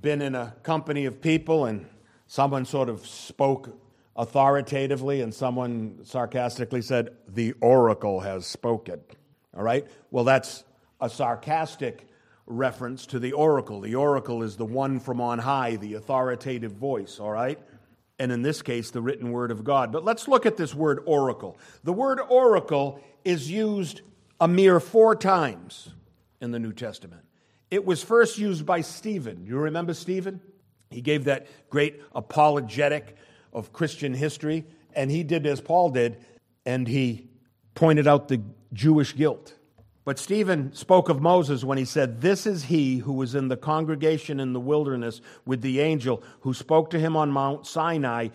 been 0.00 0.22
in 0.22 0.34
a 0.34 0.54
company 0.62 1.06
of 1.06 1.20
people 1.20 1.66
and 1.66 1.86
someone 2.26 2.64
sort 2.64 2.88
of 2.88 3.06
spoke 3.06 3.78
authoritatively 4.16 5.20
and 5.20 5.34
someone 5.34 6.00
sarcastically 6.04 6.82
said, 6.82 7.10
The 7.28 7.52
oracle 7.60 8.20
has 8.20 8.46
spoken? 8.46 9.00
All 9.56 9.62
right? 9.62 9.86
Well, 10.10 10.24
that's 10.24 10.64
a 11.00 11.08
sarcastic 11.08 12.06
reference 12.46 13.06
to 13.06 13.18
the 13.18 13.32
oracle. 13.32 13.80
The 13.80 13.94
oracle 13.94 14.42
is 14.42 14.56
the 14.56 14.64
one 14.64 15.00
from 15.00 15.20
on 15.20 15.38
high, 15.38 15.76
the 15.76 15.94
authoritative 15.94 16.72
voice, 16.72 17.18
all 17.18 17.30
right? 17.30 17.58
And 18.18 18.30
in 18.30 18.42
this 18.42 18.62
case, 18.62 18.90
the 18.90 19.02
written 19.02 19.32
word 19.32 19.50
of 19.50 19.64
God. 19.64 19.90
But 19.90 20.04
let's 20.04 20.28
look 20.28 20.46
at 20.46 20.56
this 20.56 20.74
word 20.74 21.00
oracle. 21.06 21.58
The 21.82 21.92
word 21.92 22.20
oracle 22.20 23.00
is 23.24 23.50
used 23.50 24.02
a 24.40 24.46
mere 24.46 24.78
four 24.78 25.16
times 25.16 25.90
in 26.44 26.52
the 26.52 26.60
New 26.60 26.72
Testament. 26.72 27.22
It 27.70 27.84
was 27.84 28.02
first 28.02 28.38
used 28.38 28.64
by 28.64 28.82
Stephen. 28.82 29.44
You 29.44 29.58
remember 29.58 29.94
Stephen? 29.94 30.40
He 30.90 31.00
gave 31.00 31.24
that 31.24 31.48
great 31.70 32.00
apologetic 32.14 33.16
of 33.52 33.72
Christian 33.72 34.14
history, 34.14 34.64
and 34.94 35.10
he 35.10 35.24
did 35.24 35.46
as 35.46 35.60
Paul 35.60 35.90
did, 35.90 36.18
and 36.64 36.86
he 36.86 37.28
pointed 37.74 38.06
out 38.06 38.28
the 38.28 38.42
Jewish 38.72 39.16
guilt. 39.16 39.54
But 40.04 40.18
Stephen 40.18 40.72
spoke 40.74 41.08
of 41.08 41.20
Moses 41.20 41.64
when 41.64 41.78
he 41.78 41.86
said, 41.86 42.20
This 42.20 42.46
is 42.46 42.64
he 42.64 42.98
who 42.98 43.14
was 43.14 43.34
in 43.34 43.48
the 43.48 43.56
congregation 43.56 44.38
in 44.38 44.52
the 44.52 44.60
wilderness 44.60 45.20
with 45.46 45.62
the 45.62 45.80
angel 45.80 46.22
who 46.40 46.52
spoke 46.52 46.90
to 46.90 47.00
him 47.00 47.16
on 47.16 47.30
Mount 47.30 47.66
Sinai 47.66 48.28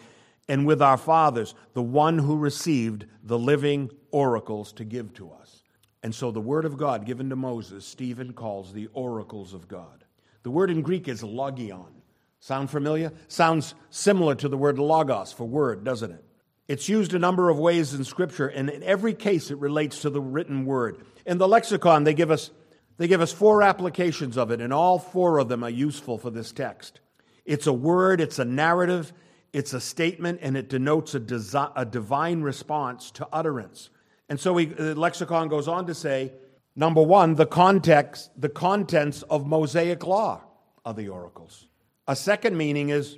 and 0.47 0.65
with 0.65 0.81
our 0.81 0.97
fathers, 0.97 1.53
the 1.73 1.83
one 1.83 2.17
who 2.17 2.35
received 2.35 3.05
the 3.23 3.37
living 3.37 3.91
oracles 4.09 4.73
to 4.73 4.83
give 4.83 5.13
to 5.13 5.31
us. 5.31 5.58
And 6.01 6.15
so 6.15 6.31
the 6.31 6.39
word 6.39 6.65
of 6.65 6.77
God 6.77 7.05
given 7.05 7.29
to 7.29 7.35
Moses, 7.35 7.85
Stephen 7.85 8.33
calls 8.33 8.71
the 8.71 8.87
oracles 8.93 9.53
of 9.53 9.67
God. 9.67 10.05
The 10.43 10.51
word 10.51 10.71
in 10.71 10.81
Greek 10.81 11.07
is 11.07 11.23
logion. 11.23 12.01
Sound 12.39 12.69
familiar? 12.69 13.11
Sounds 13.27 13.75
similar 13.89 14.35
to 14.35 14.47
the 14.47 14.57
word 14.57 14.79
logos 14.79 15.33
for 15.33 15.45
word, 15.45 15.83
doesn't 15.83 16.11
it? 16.11 16.23
It's 16.69 16.87
used 16.87 17.13
a 17.13 17.19
number 17.19 17.49
of 17.49 17.59
ways 17.59 17.93
in 17.93 18.03
Scripture, 18.03 18.47
and 18.47 18.69
in 18.69 18.83
every 18.83 19.13
case 19.13 19.51
it 19.51 19.57
relates 19.57 20.01
to 20.01 20.09
the 20.09 20.21
written 20.21 20.65
word. 20.65 21.03
In 21.25 21.37
the 21.37 21.47
lexicon, 21.47 22.03
they 22.03 22.13
give 22.13 22.31
us, 22.31 22.51
they 22.97 23.07
give 23.07 23.21
us 23.21 23.33
four 23.33 23.63
applications 23.63 24.37
of 24.37 24.51
it, 24.51 24.61
and 24.61 24.71
all 24.71 24.99
four 24.99 25.39
of 25.39 25.49
them 25.49 25.63
are 25.63 25.69
useful 25.69 26.17
for 26.17 26.29
this 26.29 26.51
text. 26.51 27.01
It's 27.43 27.67
a 27.67 27.73
word, 27.73 28.21
it's 28.21 28.39
a 28.39 28.45
narrative, 28.45 29.11
it's 29.51 29.73
a 29.73 29.81
statement, 29.81 30.39
and 30.43 30.55
it 30.55 30.69
denotes 30.69 31.15
a, 31.15 31.19
desi- 31.19 31.73
a 31.75 31.85
divine 31.85 32.41
response 32.41 33.09
to 33.11 33.27
utterance. 33.33 33.89
And 34.29 34.39
so 34.39 34.53
we, 34.53 34.65
the 34.65 34.95
lexicon 34.95 35.47
goes 35.47 35.67
on 35.67 35.87
to 35.87 35.95
say, 35.95 36.31
number 36.75 37.01
one, 37.01 37.35
the 37.35 37.45
context, 37.45 38.29
the 38.37 38.49
contents 38.49 39.23
of 39.23 39.47
Mosaic 39.47 40.05
law 40.05 40.41
are 40.85 40.93
the 40.93 41.09
oracles. 41.09 41.67
A 42.07 42.15
second 42.15 42.57
meaning 42.57 42.89
is 42.89 43.17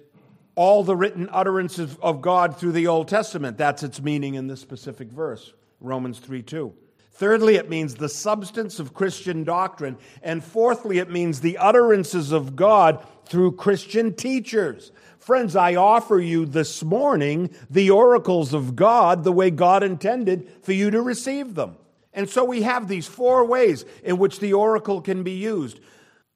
all 0.56 0.84
the 0.84 0.96
written 0.96 1.30
utterances 1.32 1.98
of 2.02 2.22
God 2.22 2.58
through 2.58 2.74
the 2.74 2.88
Old 2.88 3.08
Testament. 3.08 3.58
That's 3.58 3.84
its 3.84 4.02
meaning 4.02 4.36
in 4.36 4.48
this 4.48 4.62
specific 4.62 5.10
verse, 5.10 5.54
Romans 5.80 6.20
3 6.20 6.42
2. 6.42 6.74
Thirdly, 7.14 7.56
it 7.56 7.70
means 7.70 7.96
the 7.96 8.10
substance 8.10 8.80
of 8.80 8.94
Christian 8.94 9.44
doctrine. 9.44 9.98
And 10.24 10.44
fourthly, 10.44 10.98
it 10.98 11.10
means 11.10 11.40
the 11.40 11.58
utterances 11.58 12.32
of 12.32 12.56
God 12.56 13.06
through 13.26 13.54
Christian 13.54 14.14
teachers. 14.14 14.92
Friends, 15.22 15.56
I 15.56 15.76
offer 15.76 16.20
you 16.20 16.48
this 16.48 16.84
morning 16.84 17.52
the 17.70 17.92
oracles 17.92 18.56
of 18.56 18.76
God 18.76 19.24
the 19.24 19.32
way 19.32 19.52
God 19.52 19.84
intended 19.84 20.50
for 20.64 20.74
you 20.74 20.90
to 20.90 21.00
receive 21.00 21.54
them. 21.54 21.78
And 22.12 22.28
so 22.28 22.44
we 22.44 22.64
have 22.64 22.88
these 22.88 23.06
four 23.06 23.46
ways 23.46 23.86
in 24.04 24.18
which 24.18 24.40
the 24.40 24.54
oracle 24.54 25.00
can 25.00 25.22
be 25.22 25.34
used. 25.34 25.80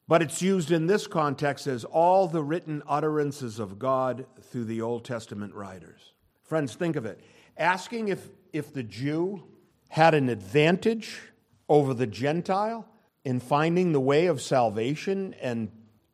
But 0.07 0.21
it's 0.21 0.39
used 0.43 0.71
in 0.71 0.85
this 0.85 1.07
context 1.07 1.65
as 1.65 1.83
all 1.83 2.27
the 2.27 2.43
written 2.43 2.83
utterances 2.87 3.57
of 3.57 3.79
God 3.79 4.27
through 4.39 4.65
the 4.65 4.83
Old 4.83 5.03
Testament 5.03 5.55
writers. 5.55 6.13
Friends, 6.43 6.75
think 6.75 6.95
of 6.95 7.07
it. 7.07 7.19
Asking 7.57 8.09
if, 8.09 8.29
if 8.53 8.71
the 8.71 8.83
Jew 8.83 9.43
had 9.89 10.13
an 10.13 10.29
advantage 10.29 11.19
over 11.67 11.95
the 11.95 12.05
Gentile 12.05 12.87
in 13.23 13.39
finding 13.39 13.93
the 13.93 13.99
way 13.99 14.27
of 14.27 14.43
salvation 14.43 15.33
and, 15.41 15.71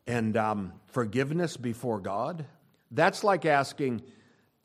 and 0.07 0.38
um, 0.38 0.71
forgiveness 0.86 1.57
before 1.57 1.99
God. 1.99 2.45
That's 2.91 3.23
like 3.23 3.45
asking, 3.45 4.01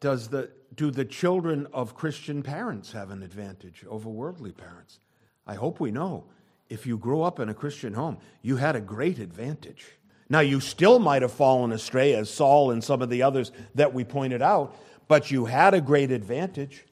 does 0.01 0.29
the, 0.29 0.51
do 0.75 0.91
the 0.91 1.05
children 1.05 1.67
of 1.73 1.95
Christian 1.95 2.43
parents 2.43 2.93
have 2.93 3.11
an 3.11 3.23
advantage 3.23 3.85
over 3.89 4.11
worldly 4.11 4.53
parents? 4.53 4.99
I 5.47 5.55
hope 5.55 5.81
we 5.81 5.91
know. 5.91 6.25
If 6.69 6.87
you 6.87 6.99
grew 6.99 7.23
up 7.23 7.39
in 7.39 7.49
a 7.49 7.55
Christian 7.55 7.95
home, 7.95 8.19
you 8.43 8.57
had 8.57 8.75
a 8.75 8.81
great 8.81 9.21
advantage. 9.21 9.87
Now, 10.29 10.41
you 10.41 10.59
still 10.59 10.99
might 10.99 11.23
have 11.23 11.33
fallen 11.33 11.71
astray, 11.71 12.15
as 12.15 12.29
Saul 12.29 12.73
and 12.73 12.83
some 12.83 13.01
of 13.01 13.11
the 13.11 13.23
others 13.23 13.53
that 13.77 13.95
we 13.95 14.03
pointed 14.03 14.43
out, 14.43 14.77
but 15.07 15.31
you 15.31 15.45
had 15.45 15.73
a 15.73 15.81
great 15.81 16.11
advantage. 16.11 16.85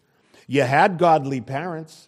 You 0.46 0.62
had 0.62 0.98
godly 0.98 1.40
parents. 1.40 2.06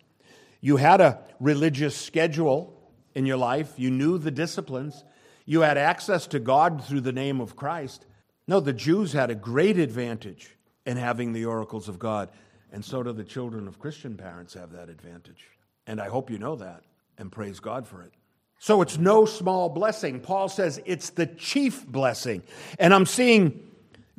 You 0.61 0.77
had 0.77 1.01
a 1.01 1.19
religious 1.41 1.97
schedule 1.97 2.73
in 3.17 3.27
your 3.27 3.39
life. 3.39 3.73
You 3.77 3.91
knew 3.91 4.19
the 4.19 4.31
disciplines. 4.31 5.03
You 5.45 5.63
had 5.63 5.77
access 5.77 6.29
to 6.29 6.39
God 6.39 6.85
through 6.85 7.01
the 7.01 7.13
name 7.13 7.41
of 7.41 7.57
Christ. 7.57 8.06
No, 8.49 8.61
the 8.61 8.73
Jews 8.73 9.13
had 9.13 9.31
a 9.31 9.35
great 9.35 9.79
advantage 9.79 10.57
in 10.85 10.97
having 10.97 11.33
the 11.33 11.47
oracles 11.47 11.89
of 11.89 11.99
God, 11.99 12.29
and 12.73 12.85
so 12.85 13.03
do 13.03 13.13
the 13.13 13.25
children 13.25 13.67
of 13.67 13.79
Christian 13.79 14.17
parents 14.17 14.55
have 14.55 14.73
that 14.73 14.89
advantage. 14.89 15.49
And 15.87 16.01
I 16.01 16.09
hope 16.09 16.31
you 16.31 16.39
know 16.39 16.57
that 16.57 16.83
and 17.19 17.31
praise 17.31 17.61
God 17.61 17.87
for 17.87 18.03
it. 18.03 18.13
So 18.59 18.83
it's 18.83 18.99
no 18.99 19.27
small 19.27 19.69
blessing. 19.69 20.21
Paul 20.21 20.49
says 20.49 20.81
it's 20.87 21.11
the 21.11 21.27
chief 21.27 21.87
blessing. 21.87 22.43
And 22.79 22.95
I'm 22.95 23.07
seeing 23.07 23.71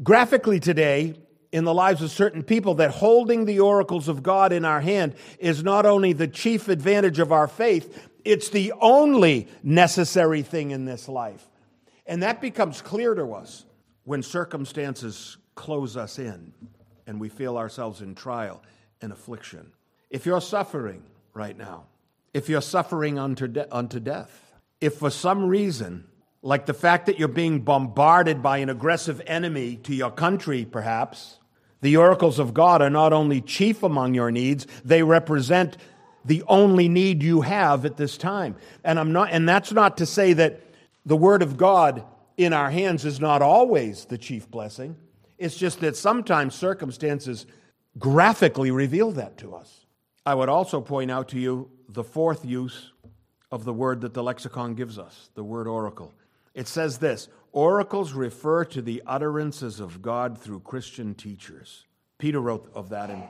graphically 0.04 0.60
today 0.60 1.16
in 1.52 1.64
the 1.64 1.74
lives 1.74 2.02
of 2.02 2.12
certain 2.12 2.44
people 2.44 2.76
that 2.76 2.92
holding 2.92 3.46
the 3.46 3.62
oracles 3.62 4.08
of 4.08 4.22
God 4.22 4.52
in 4.52 4.66
our 4.66 4.82
hand 4.82 5.16
is 5.40 5.64
not 5.64 5.86
only 5.86 6.14
the 6.14 6.28
chief 6.28 6.68
advantage 6.68 7.20
of 7.20 7.32
our 7.32 7.48
faith, 7.48 8.10
it's 8.24 8.50
the 8.50 8.74
only 8.80 9.48
necessary 9.64 10.42
thing 10.42 10.72
in 10.72 10.86
this 10.86 11.08
life. 11.08 11.46
And 12.06 12.24
that 12.24 12.42
becomes 12.42 12.82
clear 12.82 13.16
to 13.16 13.34
us 13.34 13.66
when 14.08 14.24
circumstances 14.24 15.36
close 15.54 15.98
us 15.98 16.18
in 16.18 16.54
and 17.08 17.20
we 17.20 17.28
feel 17.28 17.58
ourselves 17.58 18.00
in 18.00 18.16
trial 18.16 18.64
and 19.02 19.12
affliction. 19.12 19.70
If 20.10 20.26
you're 20.26 20.40
suffering 20.40 21.04
right 21.34 21.58
now, 21.58 21.88
if 22.34 22.48
you're 22.48 22.62
suffering 22.62 23.20
unto, 23.20 23.50
de- 23.50 23.76
unto 23.76 24.00
death, 24.00 24.54
if 24.80 24.94
for 24.94 25.10
some 25.10 25.44
reason, 25.50 26.06
like 26.42 26.68
the 26.68 26.74
fact 26.74 27.08
that 27.08 27.20
you're 27.20 27.28
being 27.28 27.60
bombarded 27.60 28.42
by 28.42 28.60
an 28.60 28.70
aggressive 28.70 29.22
enemy 29.28 29.76
to 29.84 29.94
your 29.94 30.12
country, 30.12 30.64
perhaps, 30.64 31.40
the 31.82 31.98
oracles 31.98 32.40
of 32.40 32.54
God 32.54 32.82
are 32.82 32.90
not 32.90 33.12
only 33.12 33.42
chief 33.42 33.84
among 33.84 34.14
your 34.14 34.32
needs, 34.32 34.68
they 34.86 35.04
represent 35.04 35.76
the 36.24 36.46
only 36.48 36.88
need 36.88 37.22
you 37.22 37.42
have 37.42 37.84
at 37.84 37.98
this 37.98 38.18
time. 38.18 38.56
And 38.86 39.00
I'm 39.00 39.12
not 39.12 39.32
and 39.34 39.50
that's 39.50 39.74
not 39.74 39.98
to 39.98 40.06
say 40.06 40.32
that 40.32 40.62
the 41.06 41.18
word 41.18 41.42
of 41.42 41.58
God 41.58 42.06
in 42.38 42.54
our 42.54 42.70
hands 42.70 43.04
is 43.04 43.20
not 43.20 43.42
always 43.42 44.06
the 44.06 44.18
chief 44.18 44.50
blessing. 44.50 44.96
It's 45.38 45.58
just 45.58 45.82
that 45.82 45.98
sometimes 45.98 46.56
circumstances 46.56 47.46
graphically 47.98 48.72
reveal 48.72 49.12
that 49.12 49.38
to 49.40 49.56
us. 49.56 49.86
I 50.26 50.36
would 50.36 50.50
also 50.50 50.80
point 50.80 51.10
out 51.10 51.30
to 51.30 51.40
you 51.40 51.70
the 51.90 52.04
fourth 52.04 52.46
use 52.46 52.92
of 53.52 53.64
the 53.64 53.74
word 53.74 54.02
that 54.02 54.14
the 54.14 54.24
lexicon 54.24 54.76
gives 54.76 55.00
us, 55.00 55.30
the 55.34 55.44
word 55.44 55.68
oracle. 55.68 56.14
It 56.54 56.68
says 56.68 56.98
this 56.98 57.30
Oracles 57.52 58.14
refer 58.14 58.66
to 58.66 58.82
the 58.82 59.02
utterances 59.08 59.80
of 59.80 60.02
God 60.02 60.38
through 60.38 60.60
Christian 60.60 61.16
teachers. 61.16 61.86
Peter 62.18 62.40
wrote 62.40 62.70
of 62.76 62.90
that 62.90 63.10
in 63.10 63.24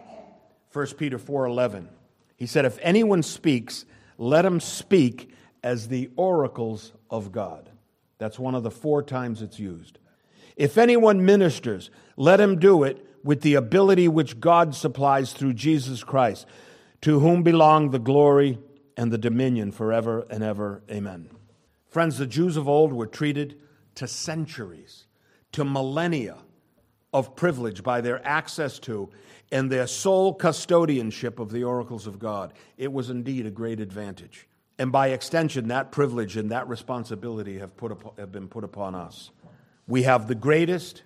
1 0.71 0.97
Peter 0.97 1.17
4:11. 1.17 1.89
He 2.35 2.45
said, 2.45 2.65
"If 2.65 2.77
anyone 2.81 3.23
speaks, 3.23 3.85
let 4.17 4.45
him 4.45 4.59
speak 4.59 5.31
as 5.63 5.87
the 5.87 6.09
oracles 6.15 6.93
of 7.09 7.31
God." 7.31 7.69
That's 8.17 8.39
one 8.39 8.55
of 8.55 8.63
the 8.63 8.71
four 8.71 9.03
times 9.03 9.41
it's 9.41 9.59
used. 9.59 9.99
If 10.55 10.77
anyone 10.77 11.25
ministers, 11.25 11.91
let 12.15 12.41
him 12.41 12.59
do 12.59 12.83
it 12.83 13.05
with 13.23 13.41
the 13.41 13.55
ability 13.55 14.07
which 14.07 14.39
God 14.39 14.73
supplies 14.73 15.33
through 15.33 15.53
Jesus 15.53 16.03
Christ, 16.03 16.47
to 17.01 17.19
whom 17.19 17.43
belong 17.43 17.91
the 17.91 17.99
glory 17.99 18.57
and 18.95 19.11
the 19.11 19.17
dominion 19.17 19.71
forever 19.71 20.25
and 20.29 20.43
ever. 20.43 20.81
Amen. 20.89 21.29
Friends, 21.89 22.17
the 22.17 22.25
Jews 22.25 22.57
of 22.57 22.67
old 22.67 22.91
were 22.91 23.05
treated 23.05 23.59
to 23.95 24.07
centuries, 24.07 25.05
to 25.51 25.63
millennia 25.63 26.37
of 27.13 27.35
privilege 27.35 27.83
by 27.83 28.01
their 28.01 28.25
access 28.27 28.79
to 28.79 29.09
and 29.51 29.71
their 29.71 29.87
sole 29.87 30.37
custodianship 30.37 31.39
of 31.39 31.51
the 31.51 31.63
oracles 31.63 32.05
of 32.07 32.19
God. 32.19 32.53
It 32.77 32.91
was 32.91 33.09
indeed 33.09 33.45
a 33.45 33.51
great 33.51 33.79
advantage. 33.79 34.47
And 34.79 34.91
by 34.91 35.09
extension, 35.09 35.69
that 35.69 35.91
privilege 35.91 36.37
and 36.37 36.51
that 36.51 36.67
responsibility 36.67 37.57
have, 37.59 37.75
put 37.75 37.91
up, 37.91 38.19
have 38.19 38.31
been 38.31 38.47
put 38.47 38.63
upon 38.63 38.93
us. 38.93 39.31
We 39.87 40.03
have 40.03 40.27
the 40.27 40.35
greatest, 40.35 41.03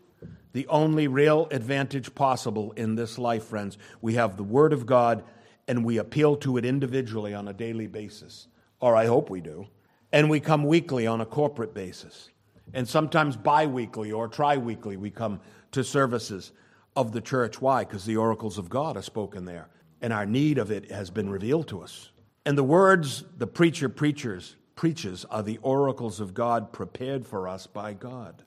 the 0.53 0.67
only 0.67 1.07
real 1.07 1.47
advantage 1.51 2.13
possible 2.13 2.73
in 2.73 2.95
this 2.95 3.17
life, 3.17 3.45
friends. 3.45 3.77
We 4.01 4.15
have 4.15 4.35
the 4.35 4.43
Word 4.43 4.73
of 4.73 4.85
God, 4.85 5.23
and 5.67 5.85
we 5.85 5.97
appeal 5.97 6.35
to 6.37 6.57
it 6.57 6.65
individually 6.65 7.33
on 7.33 7.47
a 7.47 7.53
daily 7.53 7.87
basis, 7.87 8.47
or 8.81 8.95
I 8.95 9.05
hope 9.05 9.29
we 9.29 9.39
do. 9.39 9.67
And 10.11 10.29
we 10.29 10.41
come 10.41 10.65
weekly 10.65 11.07
on 11.07 11.21
a 11.21 11.25
corporate 11.25 11.73
basis. 11.73 12.29
And 12.73 12.87
sometimes 12.87 13.37
bi 13.37 13.67
weekly 13.67 14.11
or 14.11 14.27
tri 14.27 14.57
weekly, 14.57 14.97
we 14.97 15.09
come 15.09 15.39
to 15.71 15.83
services 15.83 16.51
of 16.95 17.13
the 17.13 17.21
church. 17.21 17.61
Why? 17.61 17.85
Because 17.85 18.03
the 18.03 18.17
oracles 18.17 18.57
of 18.57 18.69
God 18.69 18.97
are 18.97 19.01
spoken 19.01 19.45
there, 19.45 19.69
and 20.01 20.11
our 20.11 20.25
need 20.25 20.57
of 20.57 20.71
it 20.71 20.91
has 20.91 21.09
been 21.09 21.29
revealed 21.29 21.69
to 21.69 21.81
us. 21.81 22.10
And 22.45 22.57
the 22.57 22.63
words 22.63 23.23
the 23.37 23.47
preacher 23.47 23.89
preachers 23.89 24.55
preaches 24.75 25.25
are 25.25 25.43
the 25.43 25.59
oracles 25.61 26.19
of 26.19 26.33
God 26.33 26.71
prepared 26.73 27.27
for 27.27 27.47
us 27.47 27.67
by 27.67 27.93
God. 27.93 28.43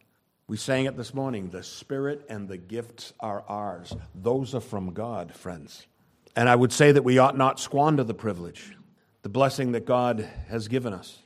We 0.48 0.56
sang 0.56 0.86
it 0.86 0.96
this 0.96 1.14
morning 1.14 1.50
the 1.50 1.62
Spirit 1.62 2.26
and 2.28 2.48
the 2.48 2.58
gifts 2.58 3.12
are 3.20 3.44
ours. 3.48 3.94
Those 4.14 4.54
are 4.54 4.60
from 4.60 4.92
God, 4.92 5.32
friends. 5.32 5.86
And 6.34 6.48
I 6.48 6.56
would 6.56 6.72
say 6.72 6.90
that 6.90 7.04
we 7.04 7.18
ought 7.18 7.38
not 7.38 7.60
squander 7.60 8.02
the 8.02 8.14
privilege, 8.14 8.76
the 9.22 9.28
blessing 9.28 9.72
that 9.72 9.86
God 9.86 10.28
has 10.48 10.66
given 10.66 10.92
us. 10.92 11.20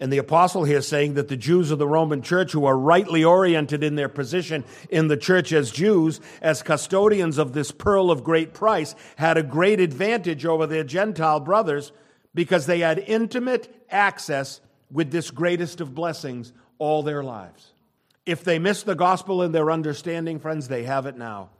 And 0.00 0.12
the 0.12 0.18
apostle 0.18 0.64
here 0.64 0.80
saying 0.80 1.14
that 1.14 1.28
the 1.28 1.36
Jews 1.36 1.70
of 1.70 1.78
the 1.78 1.86
Roman 1.86 2.20
church, 2.20 2.52
who 2.52 2.64
are 2.64 2.76
rightly 2.76 3.22
oriented 3.22 3.84
in 3.84 3.94
their 3.94 4.08
position 4.08 4.64
in 4.88 5.08
the 5.08 5.16
church 5.16 5.52
as 5.52 5.70
Jews, 5.70 6.20
as 6.42 6.62
custodians 6.62 7.38
of 7.38 7.52
this 7.52 7.70
pearl 7.70 8.10
of 8.10 8.24
great 8.24 8.54
price, 8.54 8.94
had 9.16 9.36
a 9.36 9.42
great 9.42 9.78
advantage 9.78 10.44
over 10.44 10.66
their 10.66 10.84
Gentile 10.84 11.38
brothers 11.38 11.92
because 12.34 12.66
they 12.66 12.80
had 12.80 12.98
intimate 12.98 13.72
access 13.90 14.60
with 14.90 15.10
this 15.10 15.30
greatest 15.30 15.80
of 15.80 15.94
blessings 15.94 16.52
all 16.78 17.02
their 17.02 17.22
lives. 17.22 17.72
If 18.26 18.42
they 18.44 18.58
miss 18.58 18.82
the 18.82 18.94
gospel 18.94 19.42
in 19.42 19.52
their 19.52 19.70
understanding, 19.70 20.38
friends, 20.40 20.68
they 20.68 20.84
have 20.84 21.06
it 21.06 21.16
now. 21.16 21.50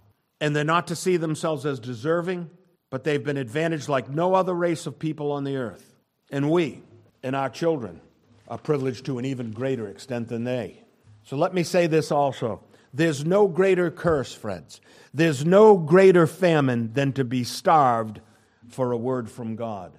And 0.41 0.55
they're 0.55 0.65
not 0.65 0.89
to 0.89 0.97
see 0.97 1.17
themselves 1.17 1.65
as 1.67 1.79
deserving, 1.79 2.51
but 2.91 3.05
they've 3.05 3.23
been 3.23 3.37
advantaged 3.37 3.89
like 3.89 4.09
no 4.09 4.35
other 4.35 4.55
race 4.55 4.87
of 4.87 4.99
people 4.99 5.33
on 5.33 5.45
the 5.45 5.57
earth. 5.57 5.95
And 6.31 6.51
we 6.51 6.83
and 7.23 7.37
our 7.37 7.51
children 7.51 8.01
are 8.49 8.59
privileged 8.59 9.07
to 9.07 9.19
an 9.19 9.25
even 9.25 9.53
greater 9.53 9.89
extent 9.89 10.29
than 10.29 10.45
they. 10.45 10.83
So 11.25 11.37
let 11.37 11.55
me 11.55 11.63
say 11.63 11.87
this 11.87 12.11
also. 12.11 12.63
There's 12.93 13.25
no 13.25 13.49
greater 13.49 13.91
curse, 13.91 14.35
friends. 14.35 14.81
There's 15.13 15.45
no 15.45 15.77
greater 15.77 16.27
famine 16.27 16.93
than 16.93 17.13
to 17.15 17.25
be 17.25 17.45
starved 17.45 18.21
for 18.69 18.93
a 18.93 18.97
word 18.97 19.31
from 19.31 19.57
God. 19.57 19.93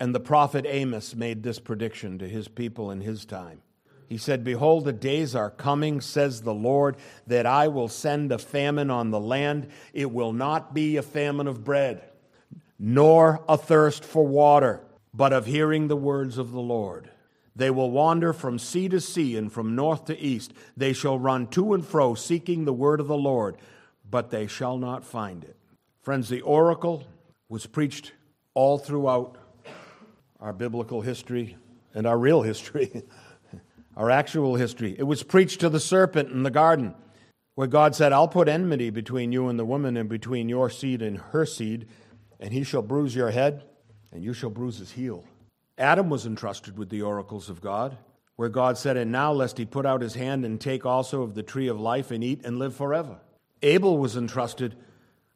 And 0.00 0.14
the 0.14 0.20
prophet 0.20 0.64
Amos 0.66 1.14
made 1.14 1.42
this 1.42 1.58
prediction 1.58 2.18
to 2.18 2.28
his 2.28 2.48
people 2.48 2.90
in 2.90 3.02
his 3.02 3.26
time. 3.26 3.60
He 4.08 4.16
said, 4.16 4.42
Behold, 4.42 4.86
the 4.86 4.92
days 4.94 5.36
are 5.36 5.50
coming, 5.50 6.00
says 6.00 6.40
the 6.40 6.54
Lord, 6.54 6.96
that 7.26 7.46
I 7.46 7.68
will 7.68 7.86
send 7.86 8.32
a 8.32 8.38
famine 8.38 8.90
on 8.90 9.10
the 9.10 9.20
land. 9.20 9.68
It 9.92 10.10
will 10.10 10.32
not 10.32 10.74
be 10.74 10.96
a 10.96 11.02
famine 11.02 11.46
of 11.46 11.62
bread, 11.62 12.02
nor 12.78 13.44
a 13.46 13.58
thirst 13.58 14.02
for 14.02 14.26
water, 14.26 14.80
but 15.14 15.34
of 15.34 15.46
hearing 15.46 15.86
the 15.86 15.96
words 15.96 16.38
of 16.38 16.50
the 16.50 16.60
Lord. 16.60 17.10
They 17.54 17.70
will 17.70 17.90
wander 17.90 18.32
from 18.32 18.58
sea 18.58 18.88
to 18.88 19.00
sea 19.00 19.36
and 19.36 19.52
from 19.52 19.76
north 19.76 20.06
to 20.06 20.18
east. 20.18 20.54
They 20.76 20.94
shall 20.94 21.18
run 21.18 21.46
to 21.48 21.74
and 21.74 21.86
fro, 21.86 22.14
seeking 22.14 22.64
the 22.64 22.72
word 22.72 23.00
of 23.00 23.06
the 23.06 23.16
Lord, 23.16 23.58
but 24.10 24.30
they 24.30 24.46
shall 24.46 24.78
not 24.78 25.04
find 25.04 25.44
it. 25.44 25.56
Friends, 26.00 26.30
the 26.30 26.40
oracle 26.40 27.04
was 27.48 27.66
preached 27.66 28.12
all 28.54 28.78
throughout 28.78 29.36
our 30.40 30.52
biblical 30.52 31.02
history 31.02 31.56
and 31.94 32.06
our 32.06 32.18
real 32.18 32.42
history, 32.42 33.02
our 33.96 34.10
actual 34.10 34.56
history. 34.56 34.94
It 34.98 35.04
was 35.04 35.22
preached 35.22 35.60
to 35.60 35.68
the 35.68 35.80
serpent 35.80 36.30
in 36.30 36.42
the 36.42 36.50
garden, 36.50 36.94
where 37.54 37.66
God 37.66 37.94
said, 37.94 38.12
I'll 38.12 38.28
put 38.28 38.48
enmity 38.48 38.90
between 38.90 39.32
you 39.32 39.48
and 39.48 39.58
the 39.58 39.64
woman, 39.64 39.96
and 39.96 40.08
between 40.08 40.48
your 40.48 40.70
seed 40.70 41.02
and 41.02 41.18
her 41.18 41.44
seed, 41.44 41.86
and 42.38 42.52
he 42.52 42.64
shall 42.64 42.82
bruise 42.82 43.14
your 43.14 43.30
head, 43.30 43.64
and 44.12 44.24
you 44.24 44.32
shall 44.32 44.50
bruise 44.50 44.78
his 44.78 44.92
heel. 44.92 45.24
Adam 45.76 46.08
was 46.08 46.26
entrusted 46.26 46.78
with 46.78 46.88
the 46.88 47.02
oracles 47.02 47.50
of 47.50 47.60
God, 47.60 47.98
where 48.36 48.48
God 48.48 48.78
said, 48.78 48.96
And 48.96 49.12
now, 49.12 49.32
lest 49.32 49.58
he 49.58 49.66
put 49.66 49.84
out 49.84 50.00
his 50.00 50.14
hand 50.14 50.44
and 50.44 50.60
take 50.60 50.86
also 50.86 51.22
of 51.22 51.34
the 51.34 51.42
tree 51.42 51.68
of 51.68 51.78
life 51.78 52.10
and 52.10 52.24
eat 52.24 52.44
and 52.44 52.58
live 52.58 52.74
forever. 52.74 53.18
Abel 53.62 53.98
was 53.98 54.16
entrusted 54.16 54.76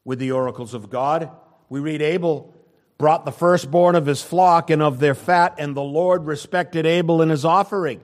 with 0.05 0.19
the 0.19 0.33
oracles 0.33 0.73
of 0.73 0.88
God. 0.88 1.31
We 1.69 1.81
read 1.81 2.01
Abel 2.01 2.55
brought 2.98 3.24
the 3.24 3.33
firstborn 3.33 3.94
of 3.94 4.07
his 4.07 4.22
flock 4.22 4.70
and 4.70 4.83
of 4.83 4.98
their 4.98 5.14
fat, 5.14 5.54
and 5.59 5.76
the 5.76 5.83
Lord 5.83 6.26
respected 6.26 6.87
Abel 6.87 7.22
in 7.22 7.28
his 7.28 7.44
offering. 7.44 8.00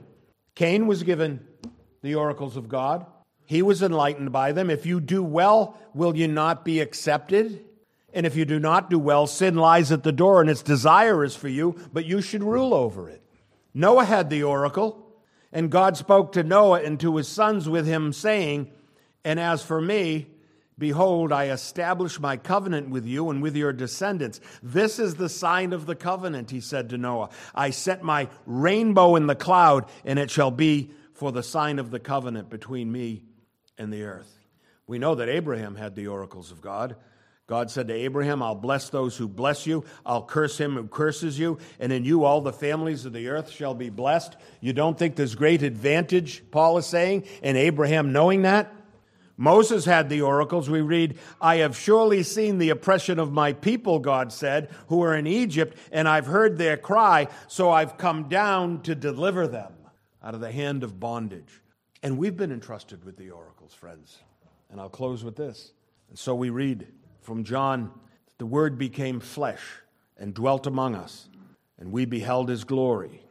Cain 0.55 0.87
was 0.87 1.03
given 1.03 1.47
the 2.03 2.17
oracles 2.17 2.57
of 2.57 2.69
God. 2.69 3.07
He 3.47 3.63
was 3.63 3.83
enlightened 3.83 4.33
by 4.33 4.53
them. 4.53 4.71
If 4.71 4.87
you 4.87 5.01
do 5.01 5.23
well, 5.23 5.79
will 5.95 6.17
you 6.17 6.29
not 6.29 6.65
be 6.65 6.81
accepted? 6.81 7.65
And 8.13 8.27
if 8.27 8.37
you 8.37 8.45
do 8.45 8.59
not 8.59 8.91
do 8.91 8.99
well, 8.99 9.27
sin 9.27 9.57
lies 9.57 9.93
at 9.93 10.03
the 10.03 10.13
door 10.13 10.41
and 10.41 10.51
its 10.51 10.63
desire 10.63 11.25
is 11.25 11.37
for 11.37 11.49
you, 11.49 11.77
but 11.93 12.05
you 12.05 12.21
should 12.21 12.43
rule 12.43 12.75
over 12.75 13.09
it. 13.09 13.23
Noah 13.73 14.05
had 14.05 14.31
the 14.31 14.43
oracle, 14.43 15.07
and 15.53 15.71
God 15.71 15.97
spoke 15.97 16.33
to 16.33 16.43
Noah 16.43 16.83
and 16.83 16.99
to 17.01 17.17
his 17.17 17.29
sons 17.29 17.69
with 17.69 17.87
him, 17.87 18.13
saying, 18.13 18.71
And 19.25 19.39
as 19.39 19.65
for 19.65 19.81
me, 19.81 20.27
behold, 20.81 21.31
I 21.31 21.51
establish 21.51 22.19
my 22.19 22.37
covenant 22.37 22.91
with 22.91 23.07
you 23.07 23.31
and 23.31 23.41
with 23.41 23.55
your 23.55 23.73
descendants. 23.73 24.41
This 24.61 24.99
is 24.99 25.15
the 25.15 25.29
sign 25.29 25.73
of 25.73 25.87
the 25.87 25.95
covenant, 25.95 26.51
he 26.51 26.61
said 26.61 26.91
to 26.91 26.99
Noah. 26.99 27.31
I 27.55 27.71
set 27.71 28.03
my 28.03 28.29
rainbow 28.47 29.15
in 29.15 29.29
the 29.29 29.37
cloud, 29.37 29.85
and 30.05 30.19
it 30.19 30.31
shall 30.31 30.51
be 30.51 30.91
for 31.15 31.31
the 31.31 31.45
sign 31.45 31.79
of 31.79 31.93
the 31.93 32.01
covenant 32.01 32.51
between 32.51 32.91
me 32.91 33.23
and 33.79 33.93
the 33.93 34.03
earth. 34.03 34.41
We 34.89 34.99
know 34.99 35.15
that 35.15 35.29
Abraham 35.29 35.77
had 35.77 35.95
the 35.95 36.09
oracles 36.09 36.51
of 36.51 36.61
God. 36.61 36.97
God 37.47 37.71
said 37.71 37.89
to 37.89 37.95
Abraham, 37.95 38.43
I'll 38.43 38.55
bless 38.55 38.91
those 38.91 39.17
who 39.17 39.29
bless 39.29 39.67
you, 39.67 39.85
I'll 40.07 40.23
curse 40.23 40.57
him 40.57 40.77
who 40.77 40.87
curses 40.87 41.39
you, 41.39 41.59
and 41.79 41.93
in 41.93 42.05
you 42.05 42.25
all 42.25 42.41
the 42.41 42.53
families 42.53 43.05
of 43.05 43.13
the 43.13 43.29
earth 43.29 43.51
shall 43.51 43.75
be 43.75 43.91
blessed. 43.91 44.37
You 44.61 44.73
don't 44.73 44.97
think 44.97 45.17
there's 45.17 45.35
great 45.35 45.63
advantage, 45.63 46.45
Paul 46.51 46.79
is 46.79 46.87
saying, 46.87 47.25
in 47.43 47.57
Abraham 47.57 48.13
knowing 48.13 48.43
that? 48.43 48.73
Moses 49.41 49.87
had 49.87 50.11
the 50.11 50.21
oracles. 50.21 50.69
We 50.69 50.83
read, 50.83 51.17
I 51.41 51.57
have 51.57 51.75
surely 51.75 52.23
seen 52.23 52.59
the 52.59 52.69
oppression 52.69 53.19
of 53.19 53.33
my 53.33 53.55
people, 53.55 53.99
God 53.99 54.35
said, 54.35 54.69
who 54.89 55.03
are 55.03 55.17
in 55.17 55.27
Egypt, 55.27 55.79
and 55.91 56.07
I've 56.07 56.27
heard 56.27 56.59
their 56.59 56.77
cry, 56.77 57.27
so 57.49 57.71
I've 57.71 57.97
come 57.97 58.29
down 58.29 58.83
to 58.83 58.95
deliver 58.95 59.49
them 59.49 59.73
out 60.23 60.35
of 60.35 60.43
the 60.43 60.53
hand 60.53 60.85
of 60.85 61.01
bondage. 61.01 61.63
And 62.03 62.19
we've 62.19 62.37
been 62.37 62.53
entrusted 62.53 63.03
with 63.03 63.17
the 63.17 63.31
oracles, 63.31 63.73
friends. 63.73 64.19
And 64.71 64.79
I'll 64.79 64.91
close 64.91 65.25
with 65.25 65.37
this. 65.37 65.73
And 66.11 66.19
so 66.19 66.35
we 66.35 66.51
read, 66.51 66.89
from 67.23 67.43
John, 67.43 67.93
the 68.37 68.45
Word 68.45 68.77
became 68.77 69.21
flesh 69.21 69.63
and 70.19 70.35
dwelt 70.35 70.67
among 70.67 70.95
us, 70.95 71.31
and 71.79 71.93
we 71.93 72.05
beheld 72.05 72.51
his 72.51 72.65
glory, 72.65 73.23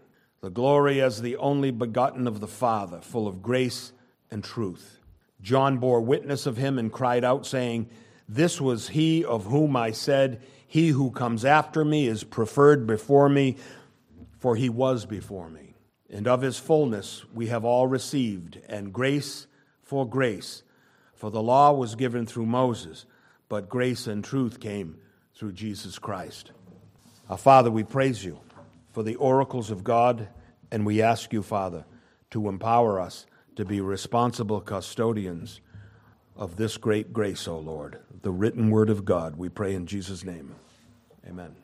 the 0.41 0.49
glory 0.49 1.03
as 1.03 1.21
the 1.21 1.37
only 1.37 1.69
begotten 1.69 2.25
of 2.25 2.39
the 2.39 2.47
Father, 2.47 2.99
full 2.99 3.27
of 3.27 3.43
grace 3.43 3.91
and 4.31 4.43
truth. 4.43 4.98
John 5.41 5.77
bore 5.77 6.01
witness 6.01 6.45
of 6.45 6.57
him 6.57 6.77
and 6.77 6.91
cried 6.91 7.23
out, 7.23 7.45
saying, 7.45 7.89
This 8.27 8.59
was 8.59 8.89
he 8.89 9.23
of 9.23 9.45
whom 9.45 9.75
I 9.75 9.91
said, 9.91 10.41
He 10.67 10.89
who 10.89 11.11
comes 11.11 11.45
after 11.45 11.85
me 11.85 12.07
is 12.07 12.23
preferred 12.23 12.85
before 12.85 13.29
me, 13.29 13.57
for 14.37 14.55
he 14.55 14.69
was 14.69 15.05
before 15.05 15.49
me. 15.49 15.75
And 16.09 16.27
of 16.27 16.41
his 16.41 16.57
fullness 16.57 17.25
we 17.33 17.47
have 17.47 17.63
all 17.63 17.87
received, 17.87 18.59
and 18.67 18.91
grace 18.91 19.47
for 19.83 20.07
grace. 20.07 20.63
For 21.15 21.29
the 21.29 21.41
law 21.41 21.73
was 21.73 21.95
given 21.95 22.25
through 22.25 22.45
Moses 22.45 23.05
but 23.49 23.67
grace 23.67 24.05
and 24.05 24.23
truth 24.23 24.59
came 24.59 24.97
through 25.35 25.53
Jesus 25.53 25.99
Christ. 25.99 26.51
Our 27.29 27.37
Father, 27.37 27.71
we 27.71 27.83
praise 27.83 28.23
you 28.23 28.39
for 28.91 29.03
the 29.03 29.15
oracles 29.15 29.71
of 29.71 29.83
God, 29.83 30.29
and 30.71 30.85
we 30.85 31.01
ask 31.01 31.33
you, 31.33 31.41
Father, 31.41 31.85
to 32.29 32.47
empower 32.47 32.99
us 32.99 33.25
to 33.55 33.65
be 33.65 33.81
responsible 33.81 34.61
custodians 34.61 35.61
of 36.35 36.55
this 36.55 36.77
great 36.77 37.11
grace, 37.11 37.47
O 37.47 37.57
Lord, 37.57 37.99
the 38.21 38.31
written 38.31 38.71
word 38.71 38.89
of 38.89 39.03
God. 39.03 39.35
We 39.35 39.49
pray 39.49 39.75
in 39.75 39.85
Jesus' 39.85 40.23
name. 40.23 40.55
Amen. 41.27 41.55